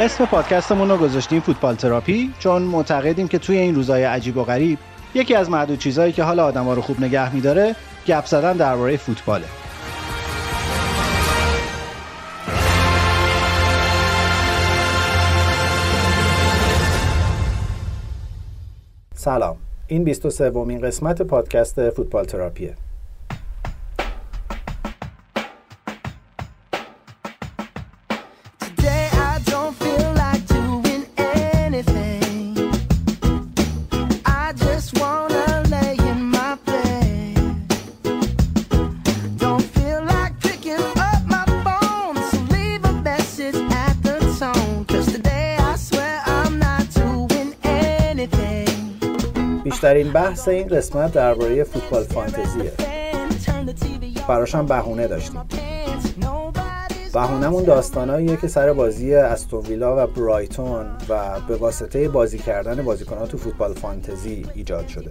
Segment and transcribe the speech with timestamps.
[0.00, 4.78] اسم پادکستمون رو گذاشتیم فوتبال تراپی چون معتقدیم که توی این روزهای عجیب و غریب
[5.14, 9.44] یکی از معدود چیزهایی که حال آدما رو خوب نگه میداره گپ زدن درباره فوتباله.
[19.14, 19.56] سلام.
[19.86, 22.74] این 23 ومین قسمت پادکست فوتبال تراپیه.
[49.98, 52.72] بیشترین بحث این قسمت درباره فوتبال فانتزیه.
[54.28, 55.40] براشم بهونه داشتیم.
[57.14, 63.38] بهونهمون داستاناییه که سر بازی استون و برایتون و به واسطه بازی کردن بازیکنان تو
[63.38, 65.10] فوتبال فانتزی ایجاد شده.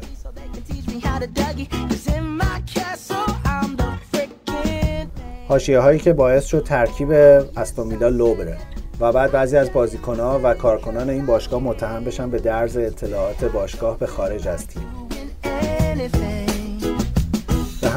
[5.48, 8.58] حاشیه هایی که باعث شد ترکیب استون ویلا لو بره
[9.00, 14.00] و بعد بعضی از بازیکنها و کارکنان این باشگاه متهم بشن به درز اطلاعات باشگاه
[14.00, 14.87] به خارج از تیم.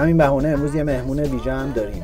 [0.01, 2.03] همین بهونه امروز یه مهمون ویژه هم داریم.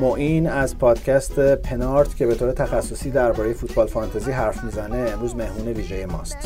[0.00, 5.68] معین از پادکست پنارت که به طور تخصصی درباره فوتبال فانتزی حرف می‌زنه امروز مهمون
[5.68, 6.36] ویژه ماست.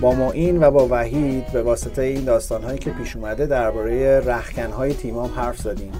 [0.00, 5.30] با معین و با وحید به واسطه این داستانهایی که پیش اومده درباره رخکنهای تیمام
[5.36, 5.92] حرف زدیم.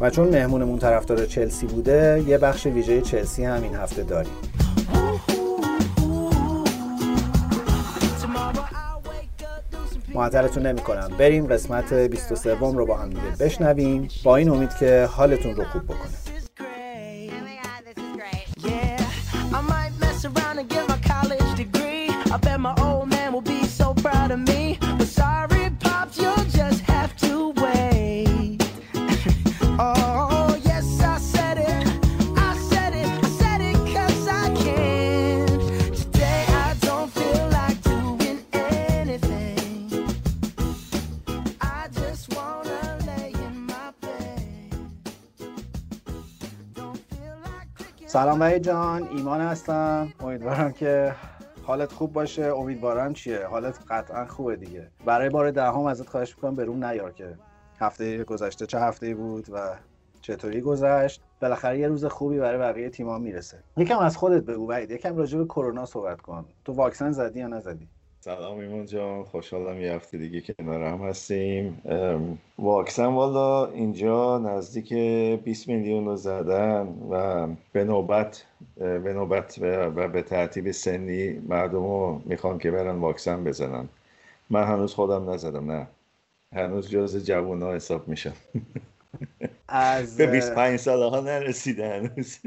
[0.00, 4.32] و چون مهمونمون طرفدار چلسی بوده یه بخش ویژه چلسی هم این هفته داریم.
[10.22, 14.08] معطلتون نمی کنم بریم قسمت 23 رو با هم دیگه بشنویم.
[14.24, 16.21] با این امید که حالتون رو خوب بکنه.
[48.22, 50.12] سلام وحید جان ایمان هستم.
[50.20, 51.14] امیدوارم که
[51.62, 52.42] حالت خوب باشه.
[52.42, 54.90] امیدوارم چیه؟ حالت قطعا خوبه دیگه.
[55.04, 57.38] برای بار دهم ازت خواهش می‌کنم به روم نیار که.
[57.80, 59.58] هفته گذشته چه هفته بود و
[60.20, 63.58] چطوری گذشت؟ بالاخره یه روز خوبی برای بقیه تیم‌ها می‌رسه.
[63.76, 64.90] یکم از خودت بگو وحید.
[64.90, 66.44] یکم راجع به کرونا صحبت کن.
[66.64, 67.88] تو واکسن زدی یا نزدی؟
[68.24, 71.82] سلام ایمان جان خوشحالم یه هفته دیگه کنار هم هستیم.
[72.58, 74.92] واکسن والا اینجا نزدیک
[75.44, 78.44] 20 میلیون رو زدن و به نوبت
[78.76, 83.88] به نوبت و به ترتیب سنی مردم رو می‌خوان که برن واکسن بزنن.
[84.50, 85.86] من هنوز خودم نزدم نه.
[86.52, 88.34] هنوز جز جوان ها حساب میشم.
[89.68, 92.38] از به 25 ساله ها نرسیده هنوز.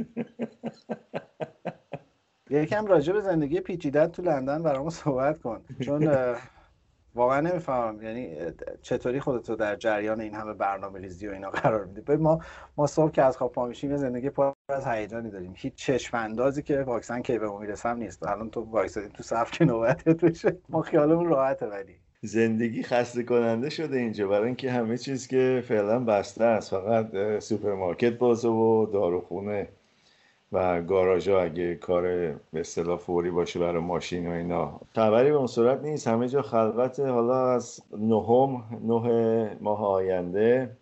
[2.63, 5.62] یکم راجع به زندگی پیچیدت تو لندن برامو صحبت کن.
[5.86, 6.10] چون
[7.16, 8.04] واقعا نمی‌فهمم.
[8.04, 8.38] یعنی
[8.81, 12.40] چطوری خودتو در جریان این همه برنامه ریزی و اینا قرار میدی؟ ما
[12.78, 15.54] ما صبح که از خواب پا میشیم یه زندگی پر از هیجانی داریم.
[15.56, 18.28] هیچ چشم اندازی که واکسن کی به ما می‌رسم نیست.
[18.28, 21.96] الان تو وایسادی تو صف که نوبتت بشه ما خیالمون راحته ولی.
[22.22, 24.28] زندگی خسته کننده شده اینجا.
[24.28, 26.72] برای اینکه همه چیز که فعلا بسته است.
[26.72, 29.68] فقط سوپرمارکت بازه و داروخونه.
[30.56, 32.04] و گاراژ اگه کار
[32.54, 34.80] به اصطلاح فوری باشه برای ماشین و اینا.
[34.96, 36.07] خبری به اون صورت نیست.
[36.07, 40.78] همه جا خلوت حالا از نهم نه ماه آینده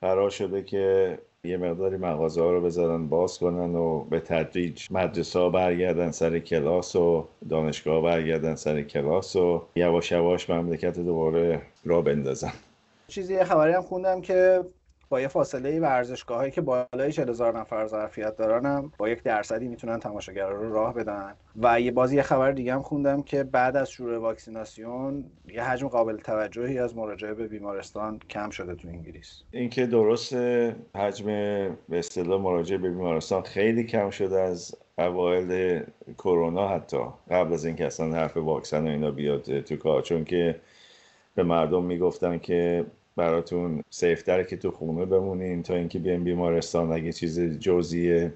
[0.00, 5.38] قرار شده که یه مقداری مغازه ها رو بذارن باز کنن و به تدریج مدرسه
[5.38, 12.02] ها برگردن سر کلاس و دانشگاه برگردن سر کلاس و یواش یواش مملکت دوباره را
[12.02, 12.52] بندازن.
[13.08, 14.64] چیزی خبری هم خوندم که
[15.12, 19.68] با یه فاصله ورزشگاهایی که بالای 40 هزار نفر ظرفیت دارن هم با یک درصدی
[19.68, 21.34] می‌تونن تماشاگرا رو راه بدن.
[21.62, 25.88] و یه بازی یه خبر دیگه هم خوندم که بعد از شروع واکسیناسیون یه حجم
[25.88, 29.42] قابل توجهی از مراجعه به بیمارستان کم شده تو انگلیس.
[29.50, 30.34] اینکه درست
[30.96, 31.26] حجم
[31.88, 35.82] به اصطلاح مراجعه به بیمارستان خیلی کم شده از اوایل
[36.18, 37.04] کرونا حتی.
[37.30, 40.02] قبل از اینکه اصلا حرف واکسن و اینا بیاد تو کار.
[40.02, 40.60] چون که
[41.34, 42.84] به مردم می‌گفتن که
[43.16, 48.32] براتون سیفتره که تو خونه بمونین تا اینکه بیاین بیمارستان اگه چیز جزئیه.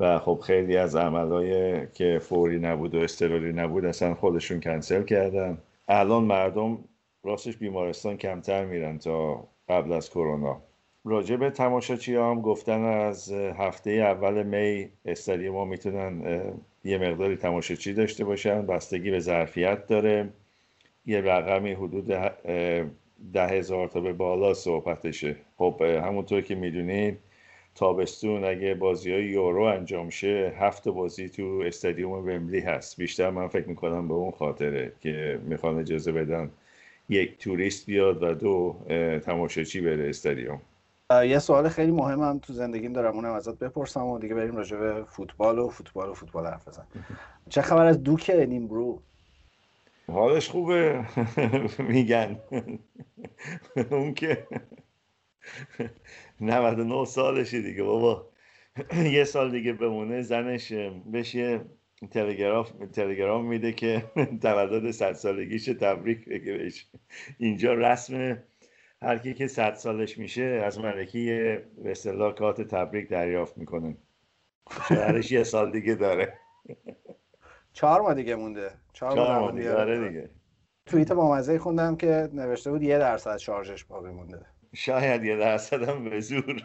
[0.00, 5.58] و خب خیلی از عملهای که فوری نبود و استرالی نبود اصلا خودشون کنسل کردن.
[5.88, 6.78] الان مردم
[7.24, 10.62] راستش بیمارستان کمتر میرن تا قبل از کرونا.
[11.04, 16.42] راجع به تماشاچی هم گفتن از هفته اول می استادیوم ما می‌تونن
[16.84, 18.66] یه مقداری تماشاچی داشته باشن.
[18.66, 20.28] بستگی به ظرفیت داره.
[21.06, 22.12] یه رقمی حدود
[23.32, 25.36] ده هزار تا به بالا صحبتشه.
[25.56, 27.18] خب همونطور که می‌دونید
[27.74, 32.96] تابستون اگه بازی های یورو انجام شه هفت بازی تو استادیوم ومبلی هست.
[32.96, 36.50] بیشتر من فکر می‌کنم به اون خاطره که می‌خوان اجازه بدن
[37.08, 38.76] یک توریست بیاد و دو
[39.18, 40.60] تماشاچی بره استادیوم.
[41.10, 45.04] یه سوال خیلی مهمم تو زندگیم دارم اونم ازت بپرسم و دیگه بریم راجع به
[45.04, 46.84] فوتبال و فوتبال و فوتبال حرف بزن
[47.48, 49.02] چه خبر از دوک نیمبرو
[50.08, 51.04] حالش خوبه.
[51.88, 52.40] میگن.
[53.90, 54.46] اون که
[56.40, 57.82] 99 سالشه دیگه.
[57.82, 58.30] بابا
[59.12, 60.72] یه سال دیگه بمونه زنش
[61.06, 61.60] بهش یه
[62.92, 64.04] تلگرام میده که
[64.42, 66.86] تولد صد سالگیش تبریک بگه بهش.
[67.38, 68.42] اینجا رسم
[69.02, 71.26] هر کی که صد سالش میشه از ملکی
[71.84, 73.96] به اصطلاح کارت تبریک دریافت می‌کنه.
[74.88, 76.38] شهرش یه سال دیگه داره.
[77.72, 78.70] چهار ماه دیگه مونده.
[78.92, 79.68] چهار ماه دیگه.
[79.68, 80.30] داره دیگه.
[80.86, 84.40] توییت با خوندم که نوشته بود یه درصد شارژش باقی مونده.
[84.74, 86.62] شاید یه درصد هم به زور.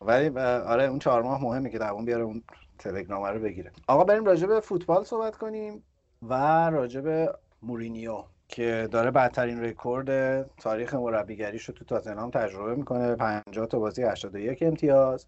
[0.00, 2.42] ولی آره اون چهار ماه مهمه که دوون بیاره اون
[2.78, 3.72] تلگرام رو بگیره.
[3.88, 5.82] آقا بریم راجع به فوتبال صحبت کنیم
[6.22, 6.34] و
[6.70, 13.14] راجع به مورینیو که داره بدترین رکورد تاریخ مربیگریش رو تو تاتنهام تجربه می‌کنه.
[13.14, 15.26] 50 تا بازی 81 امتیاز.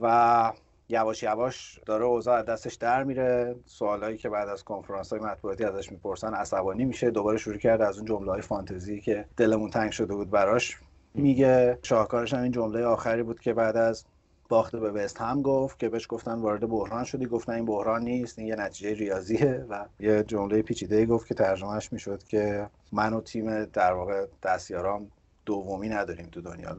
[0.00, 0.52] و
[0.88, 3.56] یواش یواش داره اوضاع دستش در میره.
[3.66, 7.10] سوالایی که بعد از کنفرانس های مطبوعاتی ازش می‌پرسن عصبانی میشه.
[7.10, 10.78] دوباره شروع کرده از اون جمله های فانتزی که دلمون تنگ شده بود براش
[11.14, 11.78] میگه.
[11.82, 14.04] شاهکارش هم این جمله آخری بود که بعد از
[14.48, 17.26] باخت به وست هم گفت که بهش گفتن وارد بحران شدی.
[17.26, 21.92] گفتن این بحران نیست این یه نتیجه ریاضیه و یه جمله پیچیده گفت که ترجمهش
[21.92, 25.10] می‌شد که من و تیم در واقع دستیارام
[25.48, 26.76] دومی نداریم تو دنیا.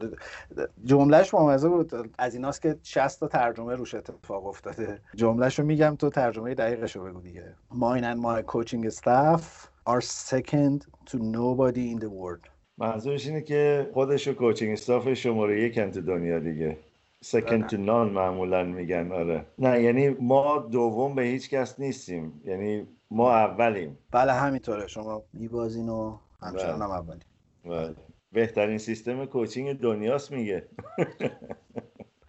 [0.84, 1.92] جملهش ممزه بود.
[2.18, 5.02] از ایناست که 60 تا ترجمه روش اتفاق افتاده.
[5.16, 7.56] جملهش رو میگم تو ترجمه دقیقش رو بگو دیگه.
[7.72, 9.44] Mine and my coaching staff
[9.92, 10.80] are second
[11.10, 12.50] to nobody in the world.
[12.78, 16.78] منظورش اینه که خودش و کوچینگ استاف شماره یک تو دنیا دیگه.
[17.26, 19.46] Second to none معمولا میگن آره.
[19.60, 22.42] نه یعنی ما دوم به هیچ کس نیستیم.
[22.46, 23.98] یعنی ما اولیم.
[24.12, 24.88] بله همینطوره.
[24.88, 27.20] شما میبازین و همچنان هم اولیم
[27.66, 27.96] بله.
[28.32, 30.70] بهترین سیستم کوچینگ دنیاست میگه.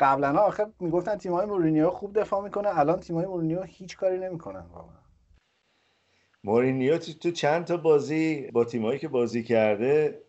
[0.01, 5.01] قبلا آخه می‌گفتن تیمای مورینیو خوب دفاع می‌کنه الان تیمای مورینیو هیچ کاری نمی‌کنن واقعا.
[6.45, 10.23] مورینیو تو چند تا بازی با تیمایی که بازی کرده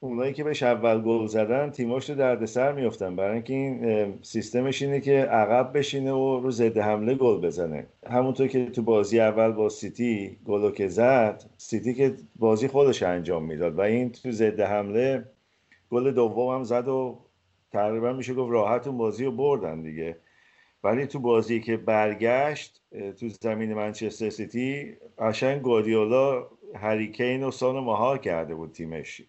[0.00, 5.00] اونایی که بهش اول گل زدن تیماش رو دردسر میفتن برای اینکه این سیستمش اینه
[5.00, 7.86] که عقب بشینه و رو ضد حمله گل بزنه.
[8.06, 13.44] همونطور که تو بازی اول با سیتی گلو که زد سیتی که بازی خودش انجام
[13.44, 15.24] می‌داد و این تو ضد حمله
[15.90, 17.18] گل دوم هم زد و
[17.72, 20.16] تقریبا میشه گفت راحت اون بازی رو بردن دیگه.
[20.84, 22.82] ولی تو بازی که برگشت
[23.20, 29.22] تو زمین منچستر سیتی قشنگ گواردیولا هریکین و سان مهار کرده بود تیمش.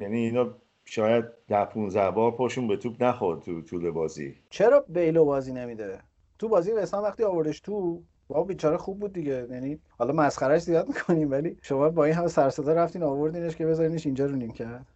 [0.00, 4.34] یعنی اینا شاید ده 15 بار پاشون به توپ نخورد تو طول بازی.
[4.50, 5.98] چرا بیلو بازی نمیده؟
[6.38, 9.46] تو بازی وسام وقتی آوردش تو با بیچاره خوب بود دیگه.
[9.50, 14.06] یعنی حالا مسخرهش زیاد می‌کنیم ولی شما با این همه سرصدا رفتین آوردینش که بذارینش
[14.06, 14.86] اینجا رو نیم کرد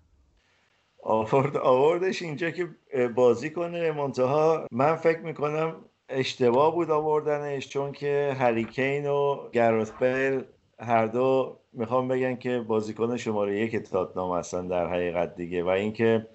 [1.02, 2.68] آورد آوردش اینجا که
[3.14, 3.92] بازی کنه.
[3.92, 5.76] منتها من فکر می‌کنم
[6.08, 10.44] اشتباه بود آوردنش چون که هریکین و گروت بیل
[10.80, 16.26] هر دو می‌خوام بگن که بازیکن شماره یک تاتنام هستن در حقیقت دیگه و اینکه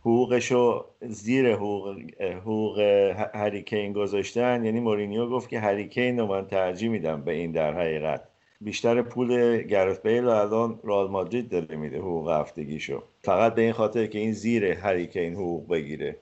[0.00, 2.78] حقوقشو زیر حقوق, حقوق
[3.34, 4.64] هریکین گذاشتن.
[4.64, 8.28] یعنی مورینیو گفت که هریکین رو من ترجیح میدم به این در حقیقت.
[8.60, 13.02] بیشتر پول گرت بیل الان رال مادرید داره میده حقوق هفتگیشو.
[13.22, 16.16] فقط به این خاطر که این زیر هریکین حقوق بگیره.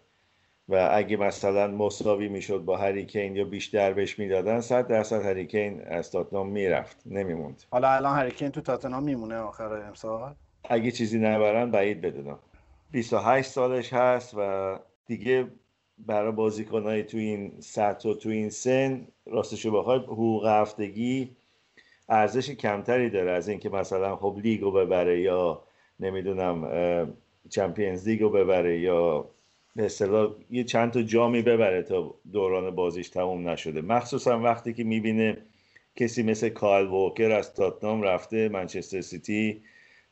[0.68, 6.10] و اگه مثلا مساوی می‌شد با هریکین یا بیشتر بهش می‌دادن صد درصد هریکین از
[6.10, 7.62] تاتنام می‌رفت نمیموند.
[7.70, 12.38] حالا الان هریکین تو تاتنام میمونه آخر امسال؟ اگه چیزی نبرن بعید بدونم.
[12.90, 15.46] 28 سالش هست و دیگه
[15.98, 21.30] برای بازیکنهای تو این سطح و تو این سن راستشو بخوای حقوق هفتگی
[22.08, 25.62] ارزش کمتری داره از اینکه مثلا خب لیگو ببره یا
[26.00, 26.68] نمی‌دونم
[27.50, 29.28] Champions League و ببره یا
[29.76, 29.90] به
[30.50, 33.80] یه چند تا جامی ببره تا دوران بازیش تموم نشده.
[33.80, 35.36] مخصوصا وقتی که می‌بینه
[35.96, 39.62] کسی مثل کایل ووکر از تاتنام رفته منچستر سیتی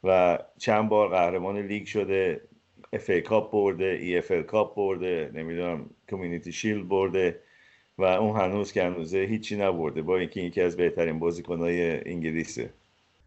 [0.04, 2.40] و چند بار قهرمان لیگ شده
[2.92, 7.40] FA Cup برده EFL Cup برده نمی‌دونم Community Shield برده
[7.98, 12.70] و اون هنوز که هنوزه هیچی نبرده با اینکه یکی از بهترین بازیکنهای انگلیسه.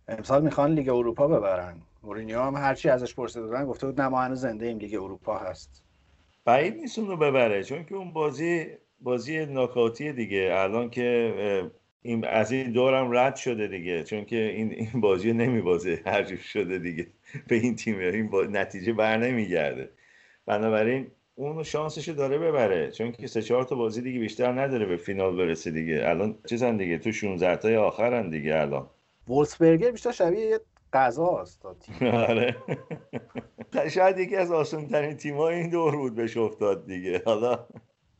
[0.07, 1.75] امسال می‌خوان لیگ اروپا ببرن.
[2.03, 5.37] مورینیو هم هرچی ازش پرسیده بودن گفته بود نه ما هنوز زنده ایم لیگ اروپا
[5.37, 5.83] هست.
[6.45, 8.65] بعید نیست اون رو ببره چون که اون بازی
[8.99, 10.49] بازی ناکاتی دیگه.
[10.53, 11.33] الان که
[12.01, 16.79] این از این دورم رد شده دیگه چون که این این بازی نمیبازه هر شده
[16.79, 17.07] دیگه.
[17.47, 18.43] به این تیم این با...
[18.43, 19.89] نتیجه بر نمیگرده.
[20.45, 24.97] بنابراین اون شانسش داره ببره چون که سه چهار تا بازی دیگه بیشتر نداره به
[24.97, 26.01] فینال برسه دیگه.
[26.05, 28.89] الان چیزن دیگه تو 16 تای آخرن دیگه الان.
[29.27, 30.59] وولسبرگر بیشتر شبیه یه
[30.99, 31.65] است
[32.29, 32.55] آره.
[33.95, 37.21] شاید یکی از آسان ترین تیم‌های این دور بود بهش افتاد دیگه.
[37.25, 37.59] حالا.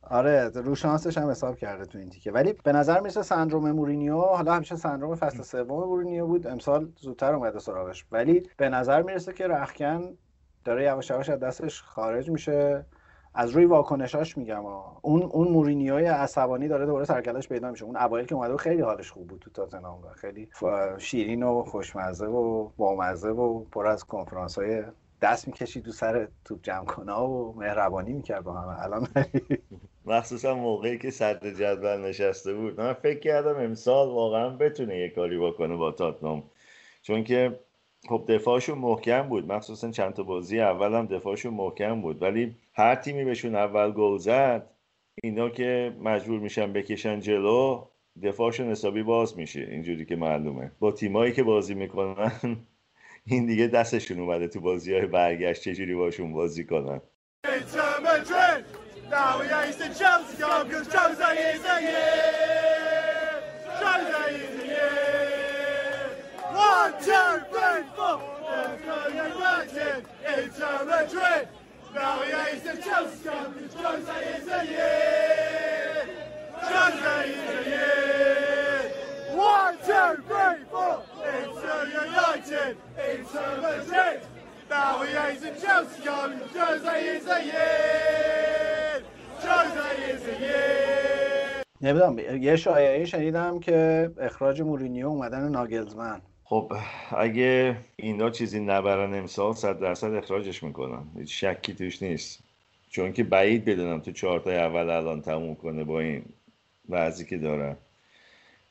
[0.02, 2.32] آره رو شانسش هم حساب کرده تو این تیکه.
[2.32, 6.46] ولی به نظر می‌رسه سندروم مورینیو حالا همیشه سندروم فصل سوم مورینیو بود.
[6.46, 8.06] امسال زودتر اومده سراغش.
[8.12, 10.18] ولی به نظر می‌رسه که رخکن
[10.64, 12.86] داره یواش یواش از دستش خارج میشه.
[13.34, 14.66] از روی واکنشاش میگم
[15.02, 17.84] اون اون مورینیوی عصبانی داره دوباره سرکلش پیدا میشه.
[17.84, 20.48] اون اوایل که اومده خیلی حالش خوب بود تو تاتنهام خیلی
[20.98, 24.82] شیرین و خوشمزه و بامزه و پر از کنفرانس های
[25.22, 28.82] دست می‌کشید تو سر توپ جمع کنه و مهربانی می‌کرد با همه.
[28.82, 29.08] الان
[30.06, 32.80] مخصوصا موقعی که صدر جدول نشسته بود.
[32.80, 36.42] من فکر کردم امسال واقعا بتونه یه کاری بکنه با تاتنام
[37.02, 37.60] چون که
[38.08, 39.52] خب دفاعشون محکم بود.
[39.52, 42.22] مخصوصا چند تا بازی اول هم دفاعشون محکم بود.
[42.22, 44.70] ولی هر تیمی بهشون اول گل زد
[45.22, 47.84] اینا که مجبور میشن بکشن جلو
[48.22, 49.60] دفاعشون حسابی باز میشه.
[49.60, 50.72] اینجوری که معلومه.
[50.80, 52.32] با تیمایی که بازی می‌کنن
[53.26, 57.00] این دیگه دستشون اومده تو بازی های برگشت چجوری باشون بازی کنن.
[66.54, 67.53] One, two,
[91.80, 96.22] نمی‌دونم یه شایعه شنیدم که اخراج مورینیو اومدن ناگلزمن.
[96.44, 96.72] خب
[97.16, 101.02] اگه اینا چیزی نبرن امسال صد درصد اخراجش می‌کنن.
[101.18, 102.40] هیچ شکی توش نیست.
[102.88, 106.22] چون که بعید بدونم تو چهارتای اول الان تموم کنه با این
[106.88, 107.76] وضعی که داره.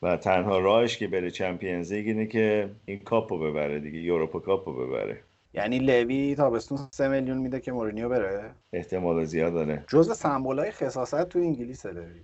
[0.01, 4.65] و تنها راهش که بره Champions League اینه که این کاپو ببره دیگه Europa Cup
[4.65, 5.17] و ببره.
[5.53, 9.83] یعنی لوی تابستون سه میلیون میده که مورینیو بره؟ احتمال زیاد داره.
[9.87, 12.21] جزء سمبولای خصاصت تو انگلیس لوی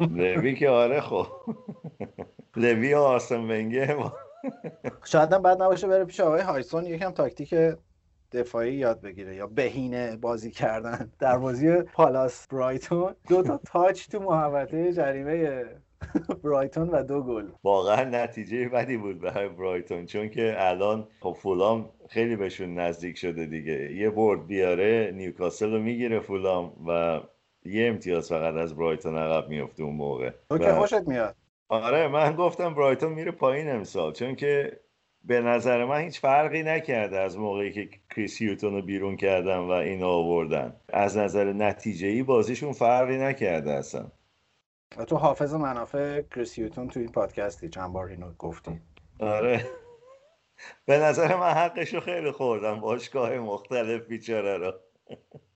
[0.00, 1.26] لوی که آره خب.
[2.56, 3.96] لوی و آسم ونگر.
[5.04, 7.54] شاید هم بعد نباشه بره پیش آقای هایسون یکم تاکتیک
[8.32, 11.10] دفاعی یاد بگیره یا بهینه بازی کردن.
[11.18, 15.64] در بازی پالاس برایتون دو تا تاچ تو محوطه جریمه
[16.44, 17.48] برایتون و دو گل.
[17.64, 23.46] واقعا نتیجه بدی بود برای برایتون چون که الان خب فولام خیلی بهشون نزدیک شده
[23.46, 23.92] دیگه.
[23.92, 27.20] یه برد بیاره نیوکاسل رو می‌گیره فولام و
[27.64, 30.30] یه امتیاز فقط از برایتون عقب میفته اون موقع.
[30.50, 31.36] تو که خوشت میاد.
[31.70, 34.80] آره من گفتم برایتون میره پایین امسال چون که
[35.24, 39.70] به نظر من هیچ فرقی نکرده از موقعی که کریس هیوتون رو بیرون کردن و
[39.70, 40.76] این آوردن.
[40.88, 44.12] از نظر نتیجه ای بازیشون فرقی نکرده اصلا.
[45.06, 48.80] تو حافظ منافع کریس هیوتون تو این پادکستی چند بار اینو گفتی.
[49.20, 49.66] آره.
[50.86, 54.72] به نظر من حقشو خیلی خوردم باشگاه مختلف بیچاره رو.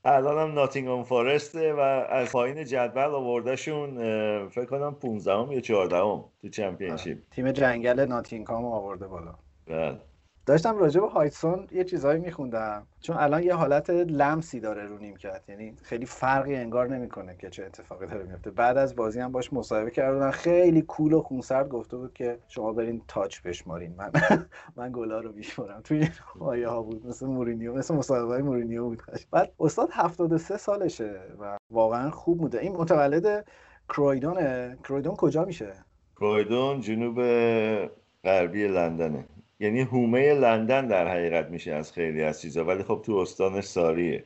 [0.05, 3.99] الان هم ناتینگام فارسته و از پایین جدول آوردهشون
[4.49, 5.97] فکر کنم 15 یا 14
[6.43, 9.35] تو چمپیونشیپ تیم جنگل ناتینگام آورده بالا.
[9.67, 10.01] بله.
[10.47, 12.87] داشتم راجع به هایتسون یه چیزهایی میخوندم.
[13.01, 15.43] چون الان یه حالت لمسی داره رو نیمکت.
[15.49, 19.53] یعنی خیلی فرقی انگار نمی‌کنه که چه اتفاقی داره میفته بعد از بازی هم باش
[19.53, 23.95] مصاحبه کردن خیلی کول و خونسرد گفته بود که شما برین تاچ بشمارین.
[23.97, 24.11] من
[24.77, 27.07] من گلا رو بیشمارم توی مایه ها بود.
[27.07, 27.75] مثل مورینیو.
[27.75, 29.03] مثل مصاحبه مورینیو بود.
[29.31, 32.61] بعد استاد 73 سالشه و واقعا خوب بوده.
[32.61, 33.47] این متولد
[33.89, 34.79] کرویدونه.
[34.85, 35.73] کرویدون کجا میشه؟
[36.17, 37.21] کرویدون جنوب
[38.25, 39.25] غربی لندنه.
[39.61, 42.65] یعنی هومه لندن در حقیقت میشه از خیلی از چیزا.
[42.65, 44.25] ولی خب تو استان ساریه.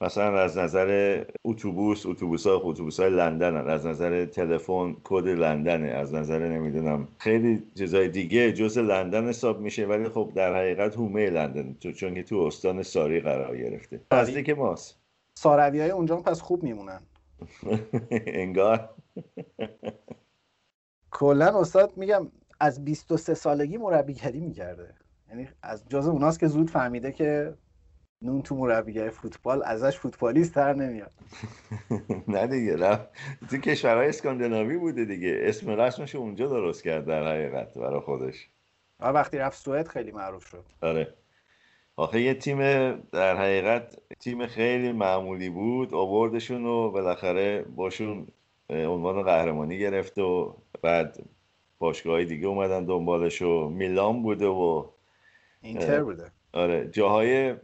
[0.00, 5.88] مثلا از نظر اتوبوس اتوبوس ها اتوبوس های لندن از نظر تلفن کد لندنه.
[5.88, 9.86] از نظر نمی‌دونم خیلی چیزای دیگه جز لندن حساب میشه.
[9.86, 11.76] ولی خب در حقیقت هومه لندن.
[11.92, 14.42] چون که تو استان ساری قرار گرفته.
[14.42, 15.04] که ماست.
[15.34, 17.00] ساروی های اونجا پس خوب میمونن.
[18.10, 18.90] انگار.
[21.10, 22.26] کلا استاد میگم
[22.60, 24.94] از 23 سالگی مربیگری می‌کرده.
[25.28, 27.54] یعنی از جز اوناست که زود فهمیده که
[28.22, 31.12] نون تو مربیگری فوتبال ازش فوتبالیست تر نمیاد.
[32.28, 33.08] نه دیگه رفت
[33.50, 35.38] تو کشورهای اسکاندیناوی بوده دیگه.
[35.42, 38.48] اسم رسمش اونجا درست کرد در حقیقت برای خودش.
[39.00, 40.64] وقتی رفت سوئد خیلی معروف شد.
[40.82, 41.14] آره.
[41.96, 42.58] آخه یه تیم
[43.00, 45.94] در حقیقت تیم خیلی معمولی بود.
[45.94, 48.26] آوردشون و بالاخره باشون
[48.70, 51.18] عنوان قهرمانی گرفت و بعد
[51.84, 54.84] باشگاه دیگه اومدن دنبالش و میلان بوده و
[55.60, 56.32] اینتر بوده.
[56.52, 57.54] آره جاهای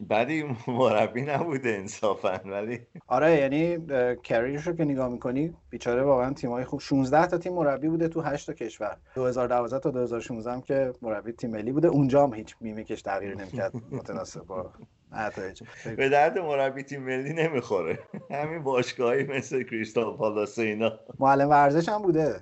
[0.00, 3.78] بعدی مربی نبوده انصافا ولی آره یعنی
[4.22, 8.20] کریرش رو که نگاه می‌کنی بیچاره واقعا تیمای خوب 16 تا تیم مربی بوده تو
[8.20, 8.96] 8 تا کشور.
[9.14, 11.88] 2012 تا 2016 هم که مربی تیم ملی بوده.
[11.88, 14.70] اونجا هم هیچ میمیکش تغییر نمی‌کرد متناسب با
[15.12, 15.62] نتایج.
[15.98, 17.98] به درد مربی تیم ملی نمی‌خوره.
[18.30, 20.92] همین باشگاهی مثل کریستال پالاس اینا.
[21.18, 22.40] معلم ورزش هم بوده.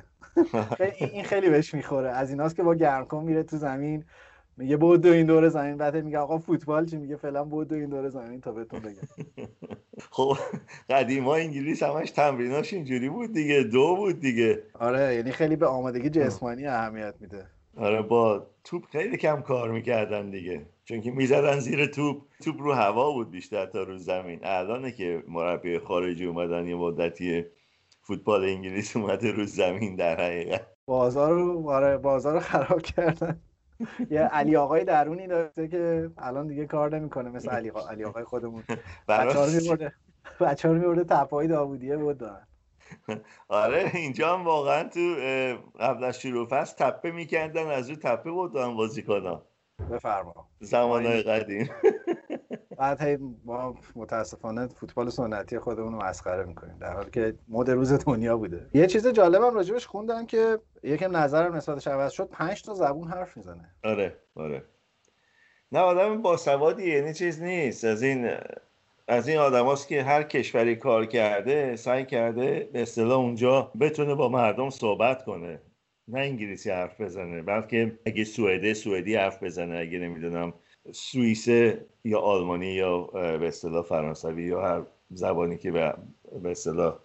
[0.98, 2.08] این خیلی بهش می‌خوره.
[2.08, 4.04] از ایناست که با گرمکن میره تو زمین
[4.56, 5.76] میگه بود این دوره زمین.
[5.76, 9.46] بعد میگه آقا فوتبال چی میگه؟ فعلا بود این دوره زمین تا بهتون بگم.
[10.10, 10.36] خب
[10.90, 13.62] قدیما انگلیس همش تمریناش اینجوری بود دیگه.
[13.62, 14.62] دو بود دیگه.
[14.80, 17.46] آره یعنی خیلی به آمادگی جسمانی اهمیت میده.
[17.76, 20.62] آره با توپ خیلی کم کار می‌کردن دیگه.
[20.84, 22.22] چون که می‌زدن زیر توپ.
[22.44, 24.40] توپ رو هوا بود بیشتر تا رو زمین.
[24.42, 27.44] الانه که مربی خارجی اومدن یه مدتی
[28.12, 30.66] فوتبال انگلیس اومده رو زمین در حقیقت.
[30.86, 33.40] بازار رو آره بازار رو خراب کردن.
[34.10, 38.62] یه علی آقای درونی داشته که الان دیگه کار نمی‌کنه مثل علی, علی آقای خودمون.
[39.08, 39.92] بچه ها رو میبرده
[40.40, 42.46] بچه ها رو میبرده تپای داوودیه بود دارن.
[43.48, 45.14] آره اینجا هم واقعا تو
[45.80, 49.40] قبل از شروع فصل تپه می‌کردن از رو تپه بود دارن بازی کنن
[49.92, 50.48] بفرما.
[50.60, 51.70] زمانهای قدیم.
[52.82, 56.78] بعد هی ما متاسفانه فوتبال سنتی خودمون رو مسخره می‌کنیم.
[56.78, 58.70] در حالی که مد روز دنیا بوده.
[58.74, 63.36] یه چیز جالبم راجبش خوندم که یکم نظرم نسبتش عوض شد پنج تا زبون حرف
[63.36, 63.74] می‌زنه.
[63.84, 64.64] آره آره.
[65.72, 67.84] نه آدم با سوادی یعنی چیز نیست.
[67.84, 68.30] از این
[69.08, 74.28] از این آدماست که هر کشوری کار کرده سعی کرده به اصطلاح اونجا بتونه با
[74.28, 75.62] مردم صحبت کنه.
[76.08, 80.54] نه انگلیسی حرف بزنه بلکه اگه سوئده سوئدی حرف بزنه اگه نمی‌دونم
[80.91, 85.93] سوئیسه یا آلمانی یا به اصطلاح فرانسوی یا هر زبانی که به
[86.45, 86.95] اصطلاح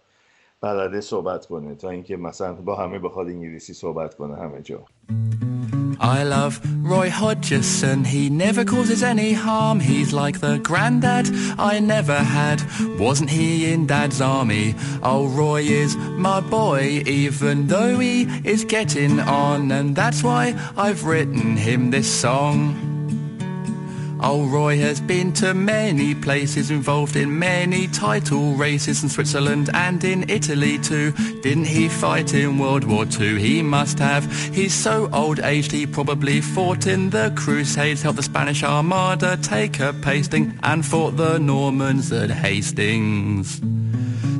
[0.60, 4.84] بلده صحبت کنه تا اینکه مثلا با همه بخواد انگلیسی صحبت کنه همه جا
[6.00, 9.78] I love Roy Hodgson, he never causes any harm.
[9.78, 12.58] He's like the granddad I never had.
[12.98, 14.74] Wasn't he in dad's army?
[15.02, 15.96] Oh, Roy is
[16.28, 19.70] my boy, even though he is getting on.
[19.70, 22.58] And that's why I've written him this song.
[24.19, 30.03] Oh, Roy has been to many places, involved in many title races in Switzerland and
[30.03, 31.11] in Italy too.
[31.41, 33.39] Didn't he fight in World War II?
[33.39, 34.25] He must have.
[34.53, 39.79] He's so old aged, he probably fought in the Crusades, helped the Spanish Armada take
[39.79, 43.61] a pasting, and fought the Normans at Hastings.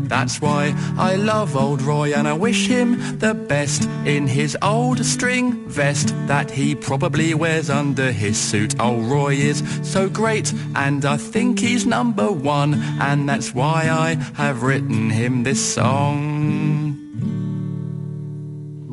[0.08, 5.04] That's why I love old Roy and I wish him the best in his old
[5.06, 8.80] string vest that he probably wears under his suit.
[8.80, 14.16] Old Roy is so great and I think he's number one and that's why I
[14.36, 16.87] have written him this song.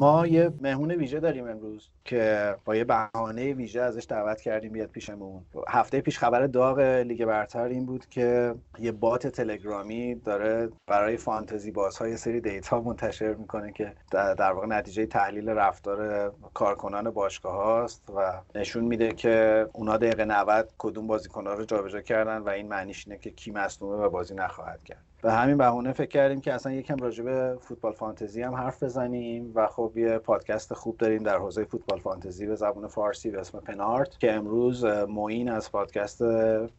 [0.05, 4.88] ما یه مهمون ویژه داریم امروز که با یه بهانه ویژه ازش دعوت کردیم بیاد
[4.88, 5.43] پیشمون.
[5.69, 11.71] هفته پیش خبر داغ لیگ برتر این بود که یه بات تلگرامی داره برای فانتزی
[11.71, 18.11] بازها یه سری دیتا منتشر می‌کنه که در واقع نتیجه تحلیل رفتار کارکنان باشگاه هاست
[18.17, 23.07] و نشون میده که اونا دقیقه 90 کدوم بازیکنها رو جابجا کردن و این معنیش
[23.07, 25.13] اینه که کی مصدومه و بازی نخواهد کرد.
[25.25, 29.53] به همین بهونه فکر کردیم که اصلا یکم راجع به فوتبال فانتزی هم حرف بزنیم
[29.55, 33.61] و خب یه پادکست خوب داریم در حوزه فوتبال فانتزی به زبان فارسی به اسم
[33.61, 36.23] پنارت که امروز موین از پادکست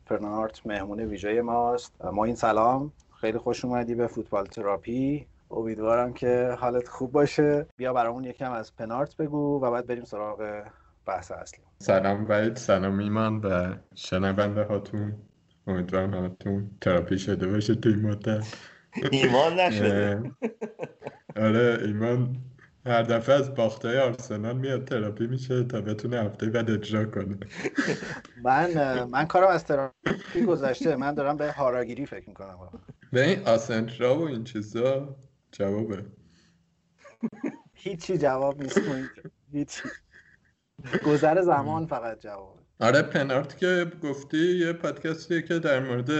[0.05, 2.05] پنارت مهمون ویژه ماست.
[2.13, 5.27] موین سلام خیلی خوش اومدی به فوتبال تراپی.
[5.51, 7.65] امیدوارم که حالت خوب باشه.
[7.77, 10.63] بیا برامون یکم از پنارت بگو و بعد بریم سراغ
[11.05, 11.63] بحث اصلی.
[11.79, 15.13] سلام وید سلام ایمان و شنونده هاتون.
[15.67, 18.55] امیدوارم همتون تراپی شده باشه توی مدت.
[19.11, 20.31] ایمان نشده.
[21.35, 22.37] آره ایمان
[22.85, 27.37] هر دفعه از باختای آرسنال میاد تراپی میشه تا بتونه هفته بعد اجرا کنه.
[28.43, 30.95] من من کارم از تراپی گذشته.
[30.95, 32.69] من دارم به هاراگیری فکر می‌کنم.
[33.13, 35.15] به این آسنترا و این چیزا
[35.51, 36.05] جوابه.
[37.73, 38.81] هیچی جواب نیست.
[39.51, 39.81] هیچی.
[41.05, 42.54] گذر زمان فقط جواب.
[42.79, 46.11] آره پنارت که گفتی یه پادکستیه که در مورد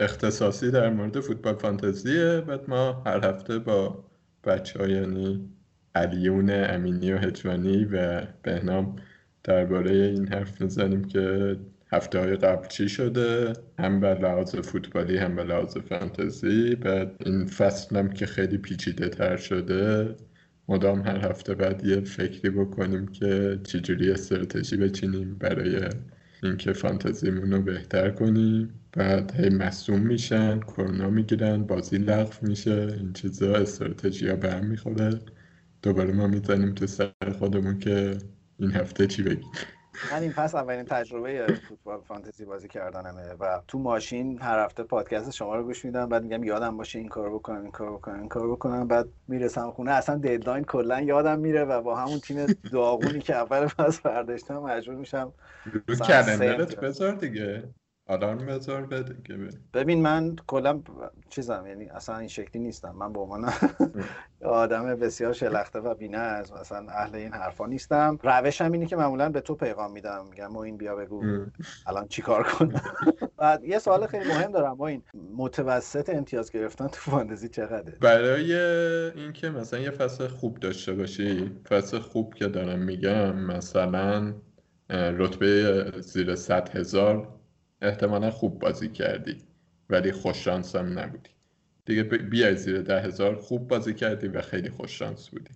[0.00, 2.40] اختصاصی در مورد فوتبال فانتزیه.
[2.40, 4.04] بعد ما هر هفته با
[4.44, 5.48] بچه ها یعنی
[5.94, 8.96] علیون امینی و هجوانی و بهنام
[9.44, 11.56] درباره این حرف می‌زنیم که
[11.92, 16.74] هفته های قبل چی شده؟ هم به لحاظ فوتبالی هم به لحاظ فانتزی.
[16.74, 20.16] بعد این فصل هم که خیلی پیچیده تر شده
[20.72, 25.88] مدام هر هفته بعد یه فکری بکنیم که چجوری استراتژی بچینیم برای
[26.42, 28.74] اینکه فانتزیمون رو بهتر کنیم.
[28.92, 35.18] بعد هی مصوم میشن کرونا می‌گیرن بازی لغو میشه این چیزا استراتژی ها به می‌خوره.
[35.82, 38.18] دوباره ما می‌زنیم تو سر خودمون که
[38.58, 39.50] این هفته چی بگیم.
[40.12, 45.30] من این پس اولین تجربه فوتبال فانتزی بازی کردنمه و تو ماشین هر هفته پادکست
[45.30, 48.28] شما رو گوش میدم بعد میگم یادم باشه این کارو بکنم این کارو بکنم این
[48.28, 53.20] کارو بکنم بعد می‌رسم خونه اصلا ددلاین کلا یادم میره و با همون تیم داغونی
[53.20, 55.32] که اول پس برداشتم مجبور میشم
[55.88, 57.74] رو کلندرت بذار دیگه.
[58.12, 59.16] آلارم بذار بده
[59.74, 60.80] ببین من کلا
[61.30, 62.94] چیزم یعنی اصلا این شکلی نیستم.
[62.98, 63.52] من به عنوان
[64.44, 68.18] آدم بسیار شلخته و از مثلا اهل این حرفا نیستم.
[68.22, 70.26] روشم اینه که معمولا به تو پیغام میدم.
[70.30, 71.22] میگم ما این بیا بگو.
[71.86, 72.82] الان چیکار کنم
[73.36, 74.74] بعد یه سوال خیلی مهم دارم.
[74.74, 75.02] با این
[75.36, 78.54] متوسط امتیاز گرفتن تو فانتزی چقدره؟ برای
[79.10, 84.34] اینکه مثلا یه فصل خوب داشته باشی فصل خوب که دارم میگم مثلا
[84.90, 87.28] رتبه زیر 100 هزار
[87.82, 89.36] احتمالا خوب بازی کردی
[89.90, 91.30] ولی خوششانس هم نبودی.
[91.84, 95.54] دیگه بیای زیر ده هزار خوب بازی کردی و خیلی خوششانس بودی.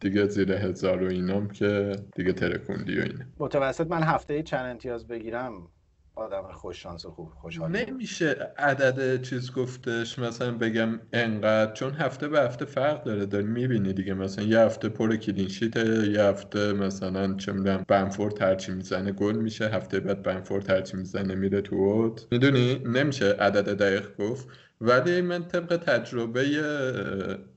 [0.00, 5.06] دیگه زیر هزار و اینام که دیگه ترکوندی و اینه متوسط من هفته چند امتیاز
[5.06, 5.68] بگیرم؟
[6.16, 12.28] آدم خوش شانس و خوب خوشحال نمیشه عدد چیز گفتش مثلا بگم انقدر چون هفته
[12.28, 14.14] به هفته فرق داره داری می‌بینی دیگه.
[14.14, 19.68] مثلا یه هفته پر کلینشیته یه هفته مثلا چه می‌دونم بنفورد هرچی می‌زنه گل میشه.
[19.68, 22.26] هفته بعد بنفورد هرچی می‌زنه میره تو اوت.
[22.30, 24.48] می‌دونی؟ نمیشه عدد دقیق گفت.
[24.80, 26.44] ولی من طبق تجربه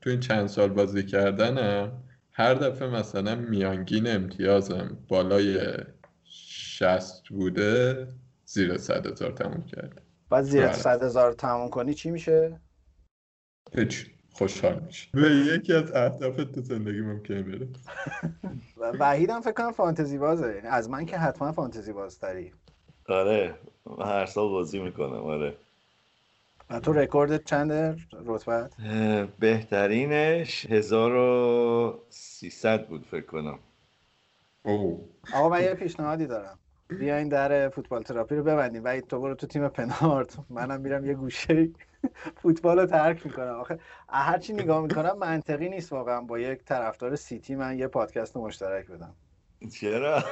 [0.01, 1.91] تو این چند سال بازی کردنم
[2.31, 5.59] هر دفعه مثلا میانگین امتیازم بالای
[6.23, 8.07] شست بوده.
[8.49, 10.01] زیر صد هزار تموم کرد.
[10.29, 10.73] بعد زیر بله.
[10.73, 12.59] صد هزار تموم کنی چی میشه؟
[13.75, 14.07] هیچ.
[14.33, 17.67] خوشحال میشه به یکی از اهداف تو زندگی ممکنه بره.
[18.77, 20.55] وحید هم فکر کنم فانتزی بازه.
[20.55, 22.53] یعنی از من که حتما فانتزی بازتری
[23.07, 23.55] آره.
[23.99, 25.23] هر سال بازی می‌کنم.
[25.23, 25.57] آره.
[26.69, 28.71] و تو رکوردت چنده رتبت؟
[29.39, 33.59] بهترینش 1300 بود فکر کنم.
[34.63, 36.59] او آقا من یه پیشنهادی دارم.
[36.89, 38.81] بیاین در فوتبال تراپی رو ببندیم.
[38.83, 40.37] و تو برو تو تیم پنارت.
[40.49, 41.69] منم میرم یه گوشه
[42.35, 43.55] فوتبال رو ترک می‌کنم.
[43.59, 46.21] آخه هرچی نگاه می‌کنم منطقی نیست واقعا.
[46.21, 49.15] با یک طرفدار سیتی من یه پادکست مشترک بدم.
[49.71, 50.23] چرا؟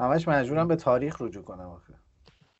[0.00, 1.94] همش مجبورم به تاریخ رجوع کنم آخه.